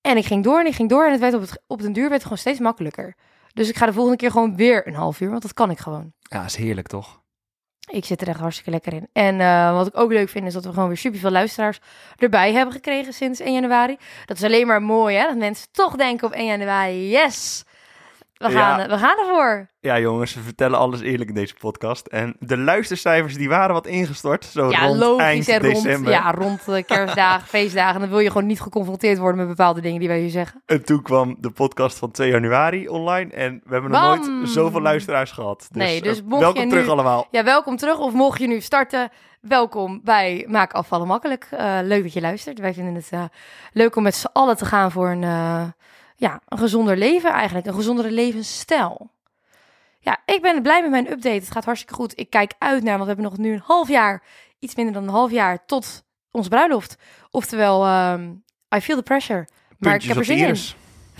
En 0.00 0.16
ik 0.16 0.26
ging 0.26 0.44
door 0.44 0.60
en 0.60 0.66
ik 0.66 0.74
ging 0.74 0.88
door. 0.88 1.04
En 1.04 1.10
het 1.10 1.20
werd 1.20 1.34
op, 1.34 1.40
het, 1.40 1.62
op 1.66 1.82
den 1.82 1.92
duur 1.92 2.02
werd 2.02 2.14
het 2.14 2.22
gewoon 2.22 2.38
steeds 2.38 2.58
makkelijker. 2.58 3.14
Dus 3.52 3.68
ik 3.68 3.76
ga 3.76 3.86
de 3.86 3.92
volgende 3.92 4.16
keer 4.16 4.30
gewoon 4.30 4.56
weer 4.56 4.86
een 4.86 4.94
half 4.94 5.20
uur, 5.20 5.30
want 5.30 5.42
dat 5.42 5.54
kan 5.54 5.70
ik 5.70 5.78
gewoon. 5.78 6.12
Ja, 6.20 6.44
is 6.44 6.56
heerlijk 6.56 6.86
toch? 6.86 7.20
Ik 7.90 8.04
zit 8.04 8.20
er 8.20 8.28
echt 8.28 8.40
hartstikke 8.40 8.70
lekker 8.70 8.92
in. 8.92 9.08
En 9.12 9.40
eh, 9.40 9.72
wat 9.72 9.86
ik 9.86 9.96
ook 9.98 10.12
leuk 10.12 10.28
vind, 10.28 10.46
is 10.46 10.52
dat 10.52 10.64
we 10.64 10.72
gewoon 10.72 10.88
weer 10.88 10.96
superveel 10.96 11.30
luisteraars 11.30 11.80
erbij 12.16 12.52
hebben 12.52 12.74
gekregen 12.74 13.12
sinds 13.12 13.40
1 13.40 13.52
januari. 13.52 13.96
Dat 14.24 14.36
is 14.36 14.42
alleen 14.42 14.66
maar 14.66 14.82
mooi, 14.82 15.16
hè? 15.16 15.26
Dat 15.26 15.36
mensen 15.36 15.68
toch 15.72 15.96
denken 15.96 16.26
op 16.26 16.32
1 16.32 16.46
januari, 16.46 17.08
yes, 17.10 17.64
we 18.38 18.50
gaan, 18.50 18.80
Ja. 18.80 18.88
we 18.88 18.98
gaan 18.98 19.18
ervoor. 19.18 19.70
Ja, 19.80 19.98
jongens, 19.98 20.34
we 20.34 20.40
vertellen 20.40 20.78
alles 20.78 21.00
eerlijk 21.00 21.28
in 21.28 21.34
deze 21.34 21.54
podcast. 21.54 22.06
En 22.06 22.36
de 22.38 22.58
luistercijfers 22.58 23.34
die 23.34 23.48
waren 23.48 23.74
wat 23.74 23.86
ingestort. 23.86 24.44
Zo 24.44 24.70
Ja, 24.70 24.86
rond 24.86 24.98
logisch. 24.98 25.24
eind 25.24 25.48
rond, 25.48 25.62
december. 25.62 26.12
ja, 26.12 26.30
rond 26.30 26.68
eh, 26.68 26.84
kerstdagen, 26.84 27.46
feestdagen. 27.56 28.00
Dan 28.00 28.08
wil 28.08 28.18
je 28.18 28.28
gewoon 28.30 28.46
niet 28.46 28.60
geconfronteerd 28.60 29.18
worden 29.18 29.38
met 29.38 29.48
bepaalde 29.48 29.80
dingen 29.80 29.98
die 29.98 30.08
wij 30.08 30.18
hier 30.20 30.30
zeggen. 30.30 30.62
En 30.66 30.84
toen 30.84 31.02
kwam 31.02 31.36
de 31.38 31.50
podcast 31.50 31.98
van 31.98 32.10
2 32.10 32.30
januari 32.30 32.88
online. 32.88 33.32
En 33.32 33.60
we 33.64 33.72
hebben 33.72 33.90
nog 33.90 34.02
nooit 34.26 34.48
zoveel 34.48 34.80
luisteraars 34.80 35.30
gehad. 35.30 35.58
Dus, 35.72 35.82
Nee, 35.82 36.02
dus 36.02 36.18
eh, 36.18 36.24
mocht 36.24 36.40
welkom 36.42 36.60
je 36.60 36.66
nu- 36.66 36.72
terug 36.72 36.88
allemaal. 36.88 37.26
Ja, 37.30 37.44
welkom 37.44 37.76
terug. 37.76 37.98
Of 37.98 38.12
mocht 38.12 38.40
je 38.40 38.46
nu 38.46 38.60
starten, 38.60 39.10
welkom 39.40 40.00
bij 40.04 40.44
Maak 40.48 40.72
Afvallen 40.72 41.06
Makkelijk. 41.06 41.46
Eh, 41.50 41.78
leuk 41.82 42.02
dat 42.02 42.12
je 42.12 42.20
luistert. 42.20 42.58
Wij 42.58 42.74
vinden 42.74 42.94
het 42.94 43.10
leuk 43.72 43.96
om 43.96 44.02
met 44.02 44.14
z'n 44.14 44.28
allen 44.32 44.56
te 44.56 44.64
gaan 44.64 44.90
voor 44.90 45.08
een, 45.10 45.24
ja, 46.18 46.40
een 46.48 46.58
gezonder 46.58 46.96
leven 46.96 47.30
eigenlijk. 47.30 47.66
Een 47.66 47.74
gezondere 47.74 48.10
levensstijl. 48.10 49.10
Ja, 50.00 50.18
ik 50.24 50.42
ben 50.42 50.62
blij 50.62 50.80
met 50.80 50.90
mijn 50.90 51.10
update. 51.10 51.34
Het 51.34 51.50
gaat 51.50 51.64
hartstikke 51.64 51.94
goed. 51.94 52.18
Ik 52.18 52.30
kijk 52.30 52.52
uit 52.58 52.82
naar, 52.82 52.98
want 52.98 53.08
we 53.08 53.14
hebben 53.14 53.24
nog 53.24 53.38
nu 53.38 53.52
een 53.52 53.62
half 53.64 53.88
jaar, 53.88 54.22
iets 54.58 54.74
minder 54.74 54.94
dan 54.94 55.02
een 55.02 55.08
half 55.08 55.30
jaar, 55.30 55.66
tot 55.66 56.04
onze 56.30 56.48
bruiloft. 56.48 56.96
Oftewel, 57.30 57.84
ehm, 57.84 58.30
I 58.76 58.80
feel 58.80 58.96
the 58.96 59.02
pressure. 59.02 59.48
Maar 59.78 59.94
ik 59.94 60.02
heb 60.02 60.16
er 60.16 60.24
zin 60.24 60.38
in. 60.38 60.56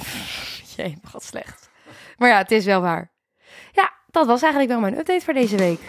Jee, 0.77 0.99
wat 1.13 1.25
slecht. 1.25 1.71
Maar 2.17 2.29
ja, 2.29 2.39
het 2.39 2.51
is 2.51 2.65
wel 2.65 2.81
waar. 2.81 3.11
Ja, 3.73 3.93
dat 4.11 4.27
was 4.27 4.43
eigenlijk 4.43 4.73
wel 4.73 4.81
mijn 4.81 4.99
update 4.99 5.25
voor 5.25 5.35
deze 5.35 5.57
week. 5.57 5.81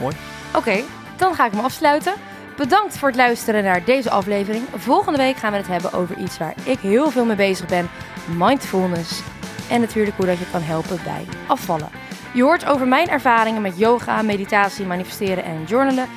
Mooi. 0.00 0.16
Oké, 0.54 0.82
dan 1.16 1.34
ga 1.34 1.46
ik 1.46 1.52
hem 1.52 1.64
afsluiten. 1.64 2.14
Bedankt 2.56 2.98
voor 2.98 3.08
het 3.08 3.16
luisteren 3.16 3.64
naar 3.64 3.84
deze 3.84 4.10
aflevering. 4.10 4.64
Volgende 4.74 5.18
week 5.18 5.36
gaan 5.36 5.52
we 5.52 5.58
het 5.58 5.66
hebben 5.66 5.92
over 5.92 6.16
iets 6.16 6.38
waar 6.38 6.54
ik 6.64 6.78
heel 6.78 7.10
veel 7.10 7.24
mee 7.24 7.36
bezig 7.36 7.66
ben. 7.66 7.88
Mindfulness. 8.26 9.22
En 9.70 9.80
natuurlijk 9.80 10.16
hoe 10.16 10.26
dat 10.26 10.38
je 10.38 10.50
kan 10.50 10.62
helpen 10.62 10.98
bij 11.04 11.24
afvallen. 11.46 11.88
Je 12.34 12.42
hoort 12.42 12.66
over 12.66 12.88
mijn 12.88 13.08
ervaringen 13.08 13.62
met 13.62 13.78
yoga, 13.78 14.22
meditatie, 14.22 14.86
manifesteren 14.86 15.44
en 15.44 15.64
journalen. 15.66 16.08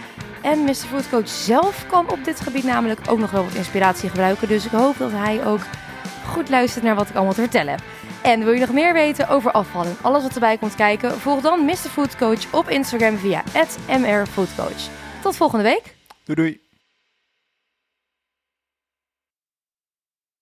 En 0.41 0.63
Mr. 0.63 0.73
Food 0.73 1.09
Coach 1.09 1.27
zelf 1.27 1.85
kan 1.87 2.11
op 2.11 2.23
dit 2.23 2.39
gebied 2.39 2.63
namelijk 2.63 2.99
ook 3.09 3.19
nog 3.19 3.31
wel 3.31 3.43
wat 3.43 3.53
inspiratie 3.53 4.09
gebruiken. 4.09 4.47
Dus 4.47 4.65
ik 4.65 4.71
hoop 4.71 4.97
dat 4.97 5.11
hij 5.11 5.45
ook 5.45 5.61
goed 6.25 6.49
luistert 6.49 6.83
naar 6.83 6.95
wat 6.95 7.09
ik 7.09 7.15
allemaal 7.15 7.33
te 7.33 7.41
vertellen 7.41 7.71
heb. 7.71 7.81
En 8.21 8.43
wil 8.43 8.53
je 8.53 8.59
nog 8.59 8.73
meer 8.73 8.93
weten 8.93 9.29
over 9.29 9.51
afvallen 9.51 9.89
en 9.89 9.97
alles 10.01 10.23
wat 10.23 10.33
erbij 10.33 10.57
komt 10.57 10.75
kijken? 10.75 11.19
Volg 11.19 11.41
dan 11.41 11.65
Mr. 11.65 11.75
Food 11.75 12.15
Coach 12.15 12.53
op 12.53 12.69
Instagram 12.69 13.17
via 13.17 13.43
@mrfoodcoach. 13.87 14.89
Tot 15.21 15.35
volgende 15.35 15.63
week. 15.63 15.95
Doei 16.23 16.41
doei. 16.41 16.68